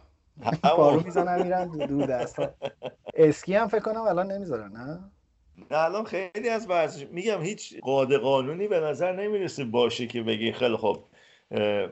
[0.63, 2.39] پارو می‌زنن میرن دور دست.
[3.13, 5.11] اسکی هم فکر کنم الان نمی‌ذارن نه؟
[5.71, 10.51] نه الان خیلی از ورزش میگم هیچ قاعده قانونی به نظر نمی‌رسه باشه که بگی
[10.51, 11.03] خیلی خب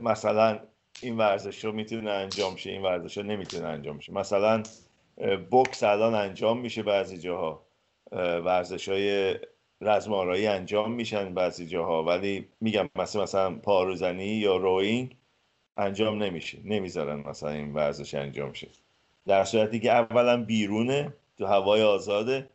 [0.01, 0.59] مثلا
[1.01, 4.13] این ورزش رو می‌تونه انجام شه این ورزش رو نمی‌تونه انجام شه.
[4.13, 4.63] مثلا
[5.49, 7.65] بوکس الان انجام میشه بعضی جاها.
[8.11, 9.35] ورزش های
[9.81, 12.03] رزمارایی انجام میشن بعضی جاها.
[12.03, 15.15] ولی میگم مثلا مثلا پاروزنی یا روینگ
[15.77, 16.57] انجام نمیشه.
[16.63, 18.67] نمی‌ذارن مثلا این ورزش انجام شه.
[19.27, 22.49] در صورتی که اولا بیرونه تو هوای آزاده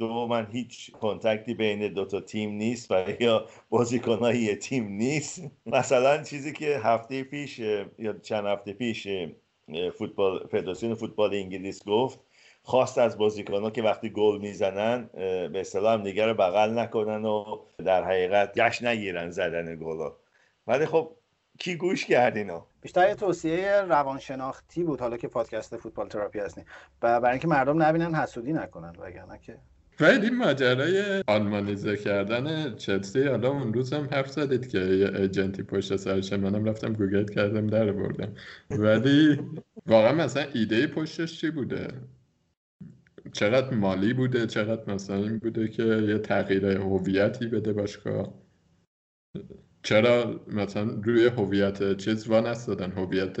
[0.00, 5.42] دو من هیچ کنتکتی بین دو تا تیم نیست و یا بازیکنهای یه تیم نیست.
[5.66, 9.08] مثلا چیزی که هفته پیش یا چند هفته پیش
[9.98, 12.18] فوتبال فدراسیون فوتبال انگلیس گفت
[12.62, 15.10] خواست از بازیکنها که وقتی گل می‌زنن
[15.52, 20.16] به اصطلاح هم دیگر رو بغل نکنن و در حقیقت جشن نگیرن زدن گلا
[20.66, 21.10] ولی خب
[21.58, 26.64] کی گوش کرد اینا بیشتر یه توصیه روانشناختی بود حالا که پادکست فوتبال تراپی هستیم.
[27.02, 29.58] و برای اینکه مردم نبینن حسودی نکنن وگرنه که
[30.00, 35.62] ولی ماجرای آلمانیزه کردن چلسی حالا اون روز هم حرف زدید که یه agent ی
[35.62, 36.36] پشت سرشه.
[36.36, 38.34] منم رفتم گوگل کردم در بردم
[38.70, 39.38] ولی
[39.86, 41.88] واقعا مثلا ایده پشتش چی بوده؟
[43.32, 48.34] چقدر مالی بوده؟ چقدر مثلا این بوده که یه تغییر هویتی بده باشگاه؟
[49.82, 53.36] چرا مثلا روی هویت چیز وان نستادن هویت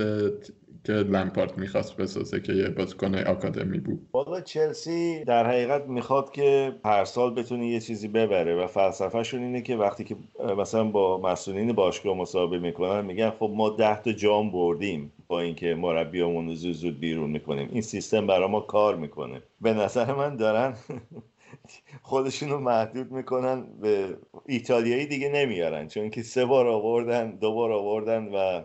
[0.84, 4.08] که لمپارت می‌خواست بسازه که یه بازیکن آکادمی بود.
[4.12, 9.62] والا چلسی در حقیقت می‌خواد که هر سال بتونه یه چیزی ببره و فلسفهشون اینه
[9.62, 10.16] که وقتی که
[10.58, 15.74] مثلا با مسئولین باشگاه مصاحبه می‌کنن میگن خب ما ده تا جام بردیم با اینکه
[15.74, 17.68] مربیامون زود زود بیرون می‌کنیم.
[17.72, 19.42] این سیستم برای ما کار می‌کنه.
[19.60, 20.74] به نظر من دارن
[22.02, 24.16] خودشون رو محدود می‌کنن به
[24.46, 28.62] ایتالیایی دیگه نمیارن چون که سه بار آوردن دو بار آوردن و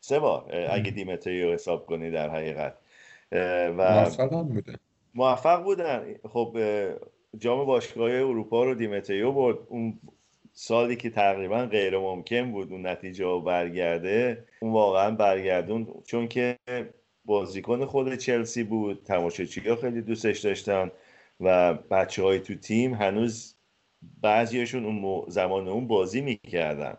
[0.00, 0.66] سه بار.
[0.70, 2.74] اگه دیمتری رو حساب کنی در حقیقت.
[3.32, 4.74] و موفق بودن
[5.14, 6.14] موفق بودن.
[6.28, 6.58] خب
[7.38, 9.58] جام باشگاه اروپا رو دیمتریو برد.
[9.68, 10.00] اون
[10.52, 16.58] سالی که تقریبا غیر ممکن بود اون نتیجه برگرده اون واقعا برگردون چون که
[17.24, 20.90] بازیکن خود چلسی بود تماشاچی ها خیلی دوستش داشتن
[21.40, 23.56] و بچه های تو تیم هنوز
[24.20, 26.96] بعضیشون اون زمان اون بازی می‌کردن.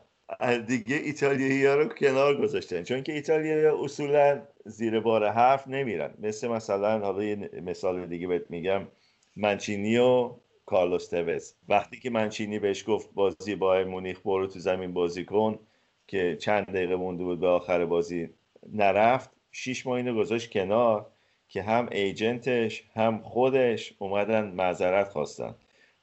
[0.68, 2.84] دیگه ایتالیایی ها رو کنار گذاشتن.
[2.84, 6.14] چون که ایتالیایی اصولا زیر بار حرف نمیرن.
[6.20, 8.88] مثل مثلا حالا یه مثال دیگه بهت میگم.
[9.36, 14.94] منچینی و کارلوس توز وقتی که منچینی بهش گفت بازی با مونیخ برو تو زمین
[14.94, 15.60] بازی کن
[16.08, 18.30] که چند دقیقه مونده بود به آخر بازی
[18.74, 21.12] نرفت شیش ماه اینو گذاشت کنار
[21.48, 25.56] که هم ایجنتش هم خودش اومدن معذرت خواستن.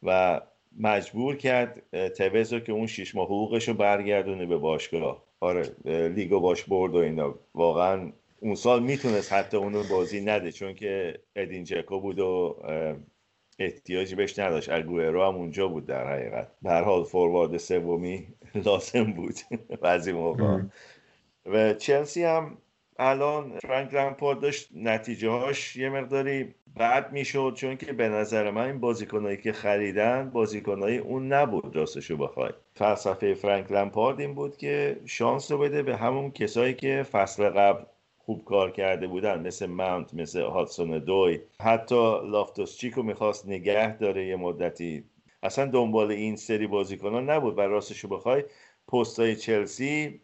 [0.02, 0.40] و
[0.78, 5.24] مجبور کرد توز رو که اون شیش ماه حقوقش رو برگردونه به باشگاه.
[5.40, 5.62] آره
[6.08, 7.34] لیگو باش برد و اینا.
[7.54, 12.56] واقعا اون سال می‌تونست حتی اونو بازی نده چون که ادین جکو بود و
[13.58, 14.68] احتیاجی بهش نداشت.
[14.68, 16.48] اگوئرو هم اونجا بود در حقیقت.
[16.64, 18.26] در حال فوروارد سومی
[18.64, 19.34] لازم بود
[19.82, 20.62] بعضی موقع.
[21.46, 22.58] و چلسی هم
[22.98, 28.66] الان فرانک لمپارد داشت نتیجه هاش یه مقداری بد می‌شد چون که به نظر من
[28.66, 32.50] این بازیکنایی که خریدن بازیکنایی اون نبود راستشو بخوای.
[32.74, 37.84] فلسفه فرانک لمپارد این بود که شانس رو بده به همون کسایی که فصل قبل
[38.18, 41.40] خوب کار کرده بودن مثل ماونت مثل هاتسون دوی.
[41.60, 45.04] حتی لافتوس چیکو می‌خواست نگه داره یه مدتی.
[45.42, 48.44] اصلا دنبال این سری بازیکنان نبود و راستشو بخوای.
[48.92, 50.20] پستای چلسی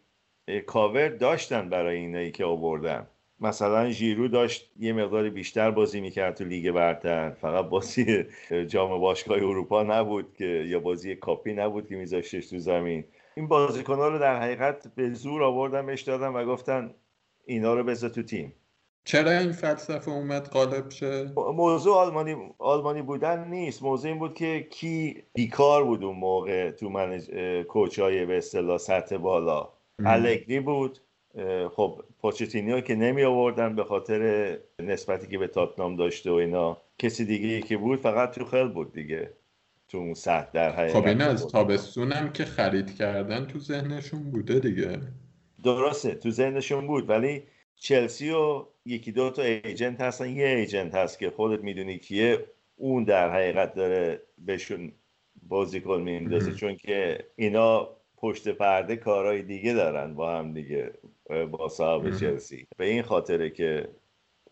[0.65, 3.07] کاور داشتن برای اینایی که آوردن.
[3.39, 7.31] مثلا ژیرو داشت یه مقداری بیشتر بازی می‌کرد تو لیگ برتر.
[7.31, 8.25] فقط بازی
[8.67, 13.03] جام باشگاه اروپا نبود که یا بازی کاپی نبود که میذاشتش تو زمین.
[13.37, 16.93] این بازیکنها رو در حقیقت به زور آوردن بهش دادن و گفتن
[17.45, 18.53] اینا رو بذار تو تیم.
[19.07, 23.83] چرا این فلسفه اومد غالب شه؟ موضوع آلمانی آلمانی بودن نیست.
[23.83, 27.19] موضوع این بود که کی بیکار بود اون موقع تو من
[27.63, 29.69] کوچای به اصطلاح سطح بالا.
[30.05, 30.99] الگری بود.
[31.71, 36.77] خب پوچتینیو که نمی آوردن به خاطر نسبتی که به تاتنام داشته و اینا.
[36.99, 39.33] کسی دیگه ای که بود فقط تو خیل بود دیگه
[39.87, 44.59] تو اون سطح در حقیقت خب این از تابستونم که خرید کردن تو ذهنشون بوده
[44.59, 44.99] دیگه.
[45.63, 47.43] درسته تو ذهنشون بود ولی
[47.75, 50.29] چلسی و یکی دو تا ایجنت هستن.
[50.29, 52.45] یه ایجنت هست که خودت می‌دونی کیه.
[52.75, 54.91] اون در حقیقت داره بهشون
[55.47, 60.93] بازیکن میندازه چون که اینا پشت پرده کارهای دیگه دارن با هم دیگه.
[61.51, 62.67] با صاحب چلسی.
[62.77, 63.89] به این خاطره که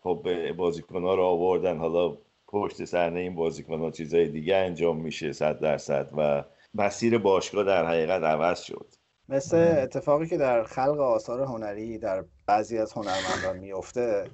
[0.02, 1.78] خب بازیکن ها رو آوردن.
[1.78, 2.18] حالا
[2.48, 6.10] پشت صحنه این بازیکن ها چیزای دیگه انجام میشه صد درصد.
[6.18, 6.44] و
[6.74, 8.94] مسیر باشگاه در حقیقت عوض شد.
[9.30, 14.26] مثل اتفاقی که در خلق آثار هنری در بعضی از هنرمندان میفته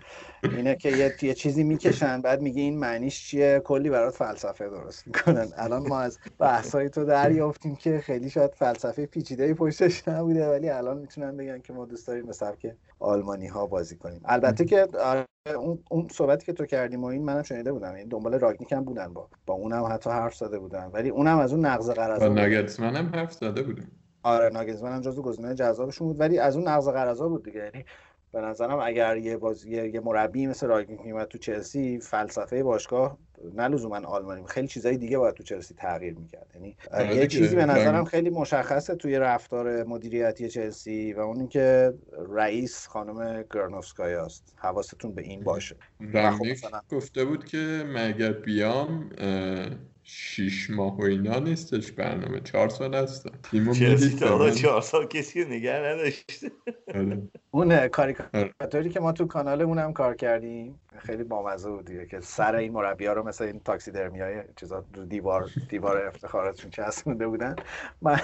[0.43, 5.07] اینه که یه, یه چیزی می‌کشن بعد میگه این معنیش چیه؟ کلی برات فلسفه درست
[5.07, 5.47] می‌کنن.
[5.57, 10.97] الان ما از بحثای تو دریافتیم که خیلی شاید فلسفه پیچیده پشتش نبوده ولی الان
[10.97, 14.21] می‌تونن بگن که ما دوست داریم به سبک آلمانی ها بازی کنیم.
[14.25, 15.25] البته که آره،
[15.55, 17.87] اون اون صحبتی که تو کردیم و این منم شنیده بودم.
[17.87, 19.29] این یعنی دنبال راگنیک هم بودن با.
[19.45, 20.89] با اونم حتی حرف زده بودن.
[20.93, 23.91] ولی اونم از اون نقض قرارداد با ناگتسمن هم حرف زده بودن
[24.23, 27.59] آره ناگزمن هم جزو گزینه جذابشون بود ولی از اون نقض قراضا بود دیگه.
[27.59, 27.85] یعنی
[28.31, 33.17] به نظرم اگر یه بازی یه مربی مثل راگنیک میومد تو چلسی فلسفه باشگاه
[33.53, 36.47] نه لزوما آلمانی خیلی چیزای دیگه باید تو چلسی تغییر می‌کرد.
[36.55, 41.93] یعنی آره یه چیزی به نظرم خیلی مشخصه توی رفتار مدیریتی چلسی و اون اینکه
[42.29, 45.75] رئیس خانم گرنوفسکایا است حواستون به این باشه.
[46.13, 49.09] خب گفته بود که مگر بیام
[50.11, 53.73] شیش ماه و اینا نیستش برنامه چهار سال هستم تیمو
[54.19, 56.51] تا چهار سال کسی رو نگه نداشته
[56.95, 57.21] آره.
[57.51, 62.55] اون کاریکاتوری که ما تو کانال اونم کار کردیم خیلی بامزه بود دیگه که سر
[62.55, 67.55] این مربی ها رو مثل این تاکسی درمی های چیزا دیوار دیوار افتخاراتشون چسبونده بودن.
[68.01, 68.19] من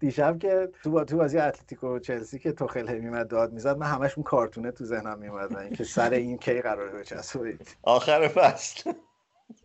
[0.00, 3.86] دیشب که تو با تو بازی اتلتیکو چلسی که تو خیلی میمد داد می‌زد من
[3.86, 7.76] همشون کارتونه تو ذهنم میومد اینکه سر این کی قراره بچسبید.
[7.82, 8.92] آخر فصل.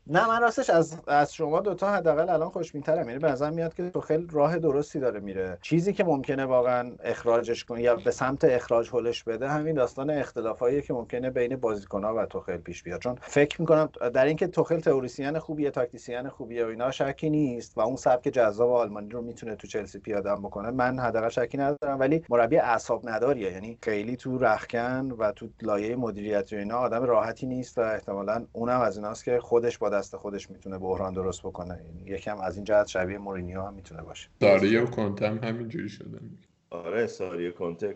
[0.10, 3.08] نه من راستش از از شما دوتا حداقل الان خوشبین‌ترم.
[3.08, 5.58] یعنی به نظر میاد که خیلی راه درستی داره میره.
[5.62, 10.82] چیزی که ممکنه واقعا اخراجش کنه یا به سمت اخراج هلش بده همین داستان اختلافایی
[10.82, 13.00] که ممکنه بین بازیکن‌ها و توخل پیش بیاد.
[13.00, 17.82] چون فکر می‌کنم در اینکه توخل تئوریسین خوبیه تاکتیسین خوبیه و اینا شکی نیست و
[17.82, 20.72] اون سبک جذاب آلمانی رو می‌تونه تو چلسی پیاده بکنه.
[20.72, 25.96] من حداقل شکی ندارم ولی مربی اعصاب نداریه یعنی خیلی تو رختکن و تو لایه
[25.96, 30.50] مدیریتی اینا آدم راحتی نیست و احتمالاً اونم از ایناست که خودش با دست خودش
[30.50, 31.80] می‌تونه بحران درست بکنه.
[31.86, 34.30] یعنی یکم از این جهت شبیه مورینیو هم می‌تونه باشه.
[34.40, 36.20] ساری و کنته هم همینجوری شده.
[36.70, 37.96] آره ساری و کنته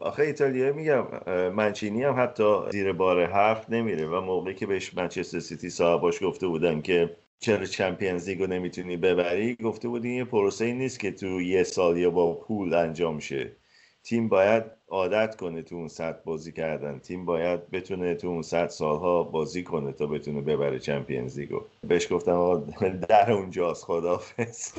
[0.00, 1.06] آخه ایتالیا میگم
[1.48, 6.46] منچینی هم حتی زیر بار حرف نمیره و موقعی که بهش منچستر سیتی صاحباش گفته
[6.46, 11.40] بودن که چرا Champions League و نمی‌تونی ببری گفته بودی یه پروسه نیست که تو
[11.40, 13.52] یه سال یا با پول انجام شه.
[14.04, 16.98] تیم باید عادت کنه تو اون سطح بازی کردن.
[16.98, 21.60] تیم باید بتونه تو اون سطح سالها بازی کنه تا بتونه ببره Champions League و.
[21.88, 22.64] بهش گفتم
[23.08, 24.72] در اونجاست خدافظ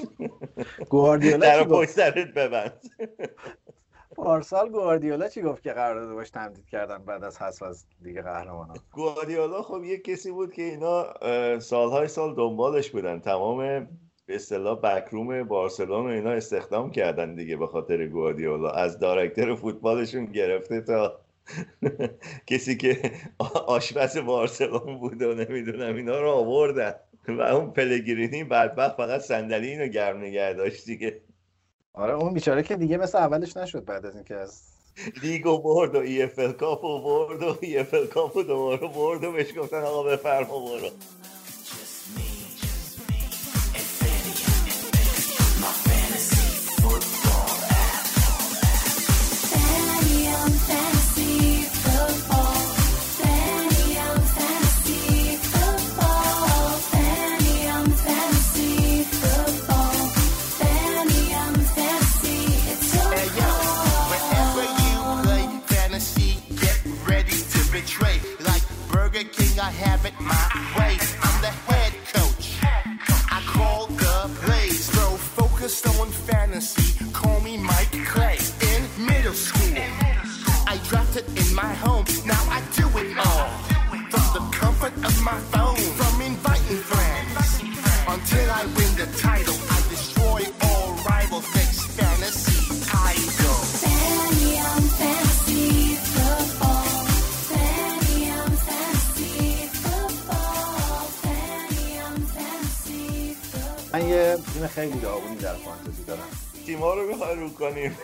[0.90, 2.00] گواردیولا در پشت
[2.36, 2.82] ببند.
[4.16, 8.22] پارسال گواردیولا چی گفت که قرار داده باش تمدید کردن بعد از حذف از لیگ
[8.22, 11.14] قهرمانان؟ گواردیولا خب یه کسی بود که اینا
[11.60, 13.20] سالهای سال دنبالش بودن.
[13.20, 13.88] تمام
[14.34, 18.70] به اصطلاح بکروم بارسلون و اینا استخدام کردن دیگه به خاطر گواردیولا.
[18.70, 21.20] از دایرکتور فوتبالشون گرفته تا
[22.48, 23.12] کسی که
[23.68, 26.94] آشپز بارسلون بود و نمی‌دونم اینا رو آوردن.
[27.28, 31.22] و اون پلگرینی بدبخت فقط صندلی اینو گرم نگه داشت دیگه.
[31.94, 34.62] آره اون بیچاره که دیگه مثل اولش نشد بعد از اینکه از
[35.24, 39.58] لیگو برد و EFL Cup و برد و EFL Cup و دوباره برد و بهش
[39.58, 40.90] گفتن آقا بفرما برو.
[69.16, 70.34] I have it my
[70.76, 70.98] way.
[71.22, 72.58] I'm the head coach.
[73.32, 75.18] I call the plays, bro.
[75.38, 77.06] Focused on fantasy.
[77.14, 78.40] Call me Mike Clay.
[78.74, 79.78] In middle school,
[80.66, 82.06] I dropped it in my home.
[82.26, 83.50] Now I do it all.
[84.10, 85.78] From the comfort of my phone.
[85.78, 87.62] From inviting friends.
[88.08, 88.66] Until I
[104.14, 106.22] یه تیم خیلی داغونی در فانتزی دارم.
[106.66, 107.98] تیما رو می‌خوای رو کنیم.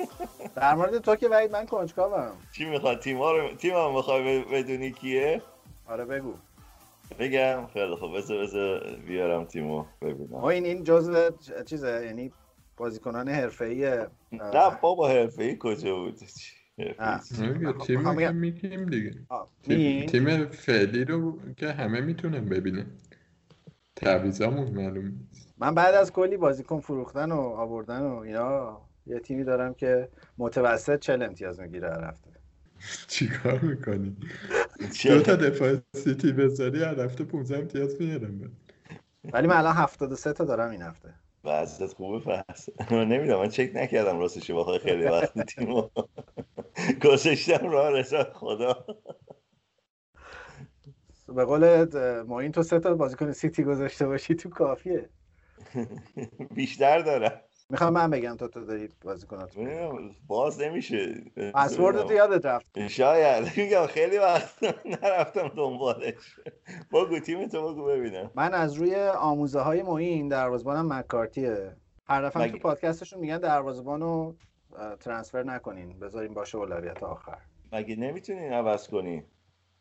[0.56, 4.92] در مورد تو که وحید من کنجکاوم چی می‌خواد؟ تیم رو تیم هم می‌خوای بدونی
[4.92, 5.42] کیه؟
[5.86, 6.34] آره بگو.
[7.18, 7.66] بگم.
[7.72, 8.16] خیلی خوب.
[8.16, 10.44] بذار بذار بیارم تیمو ببینم.
[10.44, 11.30] این این جزء
[11.66, 12.32] چیزه؟ یعنی
[12.76, 13.98] بازیکنان حرفه‌ای
[14.32, 16.20] نه بابا حرفه‌ای کجا بود؟
[17.86, 19.14] تیم میگیم دیگه.
[20.06, 22.86] تیم فعلی رو که همه می‌تونن ببینن.
[23.96, 25.28] تعویضامون معلوم
[25.62, 30.08] من بعد از کلی بازیکن فروختن و آوردن و اینا یه تیمی دارم که
[30.38, 32.30] متوسط چل امتیاز می‌گیره هر هفته.
[33.08, 34.16] چیکار می‌کنی؟
[35.04, 38.56] دو تا دفاع سیتی بذاری هر هفته 15 امتیاز میارم
[39.32, 41.14] ولی من الان 73 تا دارم این هفته.
[41.44, 42.68] وضعیت خوبه پس.
[42.90, 45.88] من نمی‌دونم من چک نکردم راستش بخوای خیلی وقت تیمو.
[47.04, 48.86] گذاشتم راه رسا خدا.
[51.28, 51.86] به قول
[52.22, 55.08] ما این تو سه تا بازیکن سیتی گذاشته باشی تو کافیه.
[56.56, 59.54] بیشتر دارم می‌خوام من بگم تو تو داری بازیکنات
[60.26, 61.14] باز نمیشه.
[61.54, 62.88] پسورد تو یادت رفت.
[62.88, 63.52] شاید.
[63.56, 66.40] میگم خیلی وقت نرفتم دنبالش.
[66.92, 68.30] بگو تیم تو بگو ببینم.
[68.34, 71.76] من از روی آموزه های معین دروازه‌بانم مکارتیه.
[72.06, 74.34] هر دفعه تو پادکستشون میگن دروازه‌بانو
[75.00, 75.98] ترانسفر نکنین.
[75.98, 77.38] بذارین باشه اولویت آخر.
[77.72, 79.24] مگه نمی‌تونین عوض کنین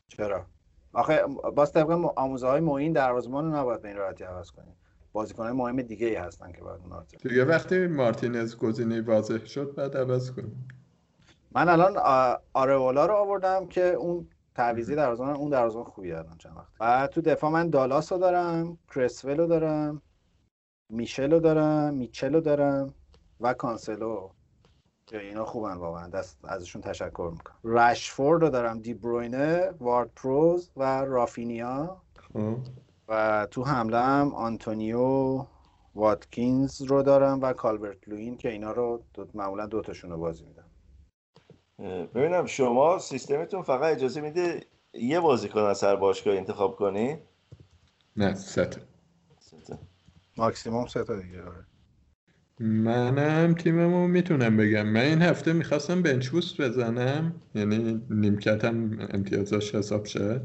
[0.08, 0.46] چرا؟
[0.94, 1.24] آخه
[1.56, 4.76] باز طبق آموزه های معین دروازه‌بان رو نباید به این راحتی عوض کنین
[5.14, 9.76] بازیکن های مهم دیگه ای هستن که باید اونا دیگه وقتی مارتینز گزینه واضح شد
[9.76, 10.68] بعد عوض کنیم.
[11.52, 11.98] من الان
[12.54, 17.22] آرئولا رو آوردم که اون تعویزی در اون در خوبی الان چند وقت بعد تو
[17.22, 20.02] دفاع من دالاس رو دارم کرسول رو دارم
[20.90, 22.94] میشل رو دارم میچل رو دارم
[23.40, 24.30] و کانسلو.
[25.06, 27.56] که اینا خوبن واقعا دست ازشون تشکر می‌کنم.
[27.64, 32.02] رشفورد رو دارم دی بروینه وارد-پراوز و رافینیا.
[32.34, 32.58] خب.
[33.12, 35.46] و تو حمله هم آنتونیو
[35.96, 40.66] واتکینز رو دارم و کالورت لوین که اینا رو دو معمولا دوتاشون رو بازی میدم
[42.16, 47.18] ببینم شما سیستمتون فقط اجازه میده یه بازیکن از هر باشگاه انتخاب کنی؟
[48.18, 48.80] نه سه تا
[50.38, 51.66] ماکسیموم سه تا دیگه آره.
[52.60, 54.88] منم تیممو می‌تونم بگم.
[54.88, 57.42] من این هفته می‌خواستم bench boost بزنم.
[57.56, 60.42] یعنی نیمکتم امتیازاش حساب شه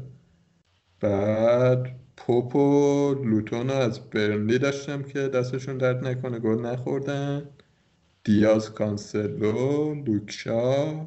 [0.99, 7.49] بعد پوپ و لوتون از برنلی داشتم که دستشون درد نکنه گل نخوردن.
[8.23, 11.05] دیاز کانسلو لوک شاو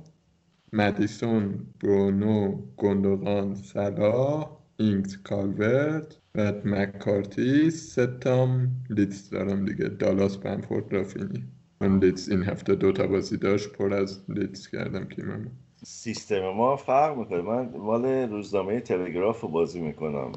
[0.72, 9.88] مدیسون برونو گندوغان صلاح اینگز کالورت و مکارتی سه تام لیدز دارم دیگه.
[9.88, 11.44] دالاس بمفورد رافینیا.
[11.80, 15.50] من لیدز این هفته دو تا بازی داشت پر از لیدز کردم تیممو.
[15.84, 17.42] سیستم ما فرق می‌کنه.
[17.42, 20.32] من مال روزنامه تلگراف رو بازی می‌کنم.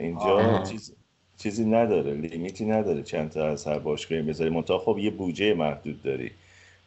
[0.00, 0.92] اینجا چیز
[1.38, 5.54] چیزی نداره limit ی نداره چند تا از هر باشگاهی بذاری منتها خب یه بودجه
[5.54, 6.30] محدود داری.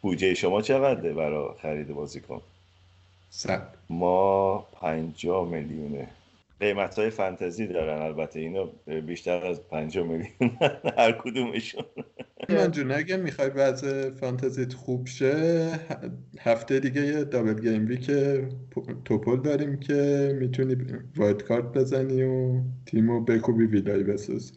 [0.02, 2.42] بودجه شما چقدره برای خرید بازیکن؟
[3.90, 6.08] ما پنجاه میلیونه.
[6.60, 8.02] قیمت های فنتزی دارن.
[8.02, 8.66] البته اینا
[9.02, 10.30] بیشتر از 5 میلیون
[10.98, 11.84] هر کدومشون.
[12.50, 15.70] من جون اگه می‌خوای وضع فانتزیت خوب شه
[16.40, 18.12] هفته دیگه یه double game week
[19.06, 20.76] توپ داریم که می‌تونی
[21.16, 24.54] wild card بزنی و تیمو بکوبی ویلایی بسازی.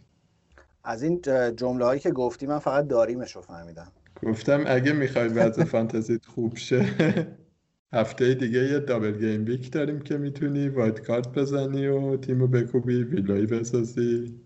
[0.85, 1.21] از این
[1.57, 3.93] جمله هایی که گفتی من فقط داریمش رو فهمیدم.
[4.23, 6.85] گفتم اگه می‌خوای وضع فانتزیت خوب شه
[7.95, 13.03] هفته دیگه یه double game week داریم که می‌تونی wild card بزنی و تیمو بکوبی
[13.03, 14.41] ویلایی بسازی.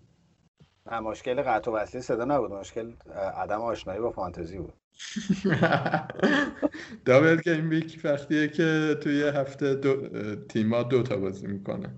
[0.91, 2.51] نه مشکل قطع و وصلی صدا نبود.
[2.51, 2.91] مشکل
[3.37, 4.73] عدم آشنایی با فانتزی بود.
[7.05, 9.95] double game week وقتیه که توی هفته دو...
[10.35, 11.95] تیما دو تا بازی می‌کنه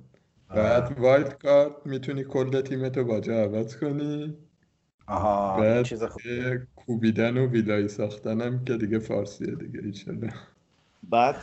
[0.56, 4.38] بعد wild card می‌تونی کل تیمتو یه جا عوض کنی.
[5.08, 6.22] آها بعد چیز خوب.
[6.76, 10.34] کوبیدن و ویلایی ساختنم که دیگه فارسیه دیگه ایشالله
[11.04, 11.36] بعد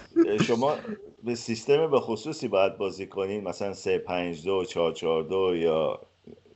[0.46, 0.76] شما
[1.24, 6.00] به سیستم به خصوصی باید بازی کنین مثلا 3 5 2 4 4 2 یا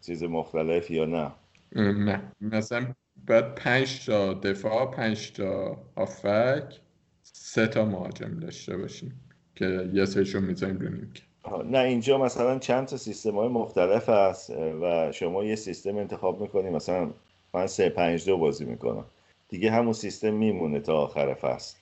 [0.06, 1.32] چیز مختلف یا نه؟
[1.76, 2.32] نه.
[2.40, 2.94] مثلا
[3.26, 6.80] باید 5 تا دفاع 5 تا آفک
[7.22, 9.20] سه تا مهاجم داشته باشیم
[9.54, 11.22] که یه سهشون می‌ذاریم رو نیمکه
[11.64, 14.50] نه اینجا مثلا چند تا سیستم های مختلف هست
[14.82, 17.10] و شما یه سیستم انتخاب می‌کنی مثلا
[17.54, 19.04] من 3 5 2 بازی می‌کنم.
[19.48, 21.76] دیگه همون سیستم میمونه تا آخر فصل.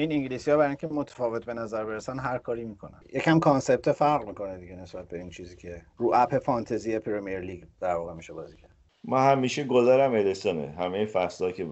[0.00, 3.00] این انگلیسی ها برای اینکه متفاوت به نظر برسن هر کاری می‌کنن.
[3.12, 7.64] یکم concept فرق می‌کنه دیگه نسبت به این چیزی که رو اپ فانتزی Premier League
[7.80, 8.70] در واقع میشه بازی کرد.
[9.04, 11.66] ما همیشه گلرم ادرسونه همه فصلا که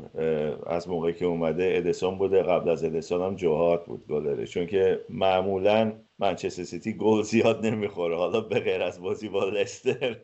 [0.67, 2.43] از موقعی که اومده ادرسون بوده.
[2.43, 4.47] قبل از ادرسون هم جو هارت بود گلره.
[4.47, 8.17] چون که معمولا منچستر سیتی گل زیاد نمی‌خوره.
[8.17, 10.17] حالا به غیر از بازی با لستر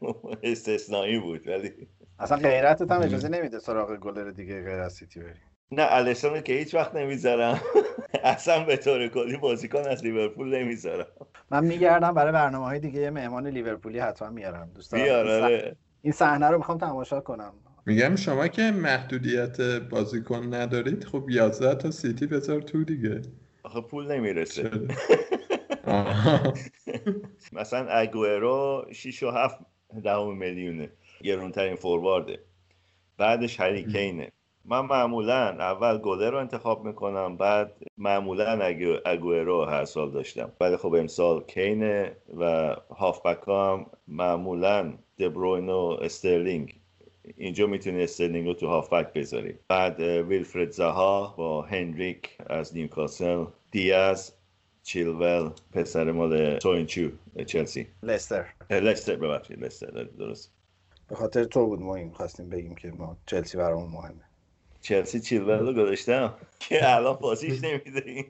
[0.42, 1.70] استثنایی بود ولی
[2.18, 5.40] اصلا غیرتت هم اجازه نمیده سراغ گلر دیگه غیر از سیتی بری.
[5.70, 7.60] نه الیسون که هیچ وقت نمی‌ذارم.
[8.24, 11.06] اصلا به طور کلی بازیکن از لیورپول نمی‌ذارم.
[11.50, 14.70] من میگردم برای برنامه های دیگه مهمان لیورپولی حتما میارم.
[14.74, 15.76] دوست آره.
[16.02, 17.52] این صحنه رو می‌خوام تماشا کنم.
[17.86, 23.22] میگم شما که محدودیت بازیکن ندارید خب 11 تا سیتی بذار تو دیگه.
[23.62, 24.70] آخه پول نمی‌رسه.
[27.52, 29.58] مثلا اگوئرو 6 و 7
[30.04, 30.90] دهم میلیونه.
[31.22, 32.38] گرونترین فوروارده.
[33.18, 34.32] بعدش هری کینه
[34.64, 40.52] من معمولا اول گلر رو انتخاب می‌کنم بعد معمولا اگوئرو هر سال داشتم.
[40.60, 46.80] ولی خب امسال کینه و هافبک هم معمولا دبروین و استرلینگ.
[47.36, 49.54] اینجا می‌تونی استرلینگ رو تو هافبک بذاری.
[49.68, 54.32] بعد ویلفرد زها با هندریک از نیوکاسل دیاز
[54.82, 57.08] چیلول پسر مال توینچو
[57.46, 57.86] چلسی.
[58.02, 58.46] لستر.
[58.70, 59.86] لستر ببخشید لستر
[60.18, 60.52] درست.
[61.08, 64.24] به خاطر تو بود ما این خواستیم بگیم که ما چلسی برامون مهمه.
[64.84, 68.24] چلسی چیلول رو گذاشتم که الان بازیش نمیده.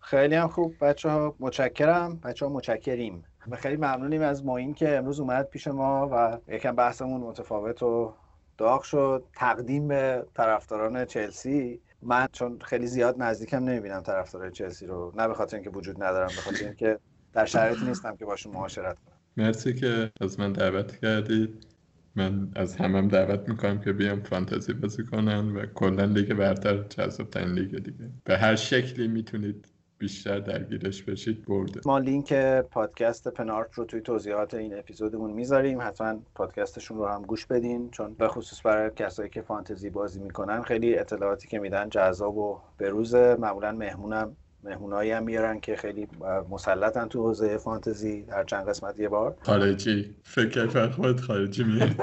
[0.00, 0.74] خیلی هم خوب.
[0.80, 2.20] بچه ها متشکرم.
[2.24, 3.24] بچه ها متشکریم.
[3.50, 8.14] و خیلی ممنونیم از ماین که امروز اومد پیش ما و یکم بحثمون متفاوت و
[8.58, 9.24] داغ شد.
[9.36, 11.80] تقدیم به طرفداران چلسی.
[12.02, 15.12] من چون خیلی زیاد نزدیکم نمی‌بینم طرفدار چلسی رو.
[15.16, 16.98] نه به خاطر اینکه وجود ندارم به خاطر اینکه
[17.32, 19.16] در شرایطی نیستم که باشون معاشرت کنم.
[19.36, 21.71] مرسی که از من دعوت کردید.
[22.16, 27.30] من از همم دعوت می‌کنم که بیام فانتزی بازی کنن و کلا لیگ برتر جذاب
[27.30, 28.10] ترین لیگ دیگه.
[28.24, 31.80] به هر شکلی می‌تونید بیشتر درگیرش بشید برده.
[31.86, 35.80] ما لینک پادکست پنارت رو توی توضیحات این اپیزودمون می‌ذاریم.
[35.80, 40.62] حتما پادکستشون رو هم گوش بدین چون به خصوص برای کسایی که فانتزی بازی می‌کنن
[40.62, 43.36] خیلی اطلاعاتی که میدن جذاب و بروزه.
[43.40, 46.08] معمولا مهمونم مهمونایی هم میارن که خیلی
[46.50, 49.36] مسلطن تو حوزه فانتزی در چند قسمت یه بار.
[49.42, 50.14] خارجی.
[50.24, 51.96] فکر خودت خارجی میاری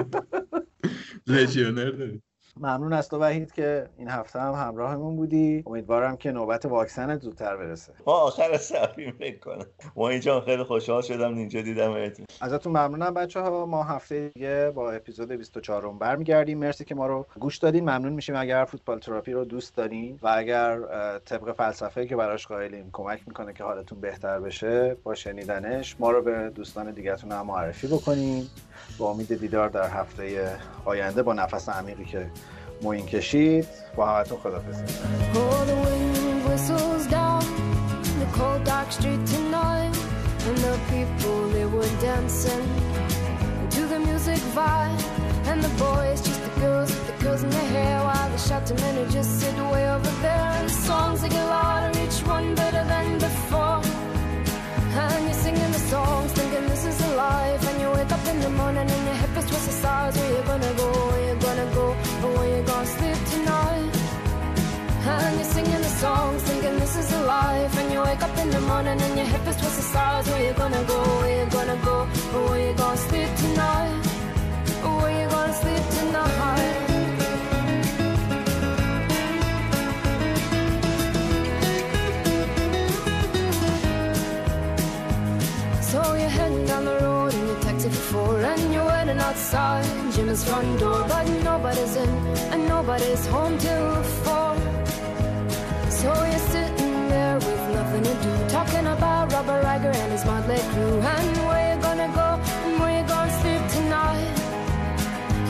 [1.27, 2.21] لژیونر داری.
[2.59, 5.63] ممنون از تو وحید که این هفته هم همراهمون بودی.
[5.67, 7.93] امیدوارم که نوبت واکسن زودتر برسه.
[8.07, 13.65] ما آخر سفیم می‌کنم ما اینجا خیلی خوشحال شدم اینجا دیدم ازتون ممنونم بچه ها
[13.65, 16.57] ما هفته دیگه با اپیزود 24 م برمیگردیم.
[16.59, 17.83] مرسی که ما رو گوش دادین.
[17.83, 20.79] ممنون میشیم اگر فوتبال تراپی رو دوست دارین و اگر
[21.25, 26.21] طبق فلسفه که براش قائلیم کمک می‌کنه که حالتون بهتر بشه با شنیدنش ما رو
[26.21, 28.49] به دوستان دیگهتون هم معرفی بکنیم
[28.97, 30.55] با امید دیدار در هفته
[30.85, 32.29] آینده با نفس عمیقی که
[32.82, 34.84] موین کشید با همتون خدافزی
[40.46, 42.66] And the people they were dancing
[43.70, 45.02] to the music vibe
[45.46, 48.76] And the boys just the girls with the girls in their hair While the shouting
[48.76, 52.54] men who just sit way over there And the songs they get louder, each one
[52.54, 53.80] better than before
[55.02, 58.40] And you're singing the songs, thinking this is a life And you wake up in
[58.40, 61.74] the morning and your hip is twisted sides Where you gonna go, where you gonna
[61.74, 61.97] go
[62.79, 63.91] Where sleep tonight.
[65.03, 67.77] And you're singing the songs, thinking this is a life.
[67.77, 70.29] And you wake up in the morning and your hip is twisted sides.
[70.29, 72.05] Where you gonna go, where you gonna go?
[72.05, 74.05] Where you gonna sleep tonight?
[75.01, 76.88] Where you gonna sleep tonight
[89.19, 92.09] waiting outside Jim's front door, but nobody's in,
[92.51, 94.55] and nobody's home till four.
[95.89, 100.59] So you're sitting there with nothing to do, talking about Robert Riger and his motley
[100.71, 102.29] crew, and where you gonna go,
[102.65, 104.35] and where you gonna sleep tonight.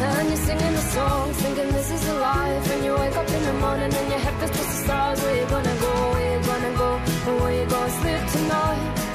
[0.02, 3.44] And you're singing the song, thinking this is a life, and you wake up in
[3.44, 5.22] the morning and your head feels just the stars.
[5.22, 6.90] Where you gonna go, where you gonna go,
[7.28, 9.09] and where you gonna sleep tonight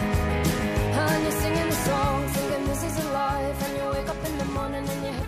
[1.08, 3.58] sun, you're singing the song, thinking this is a life.
[3.64, 5.23] And you wake up in the morning and you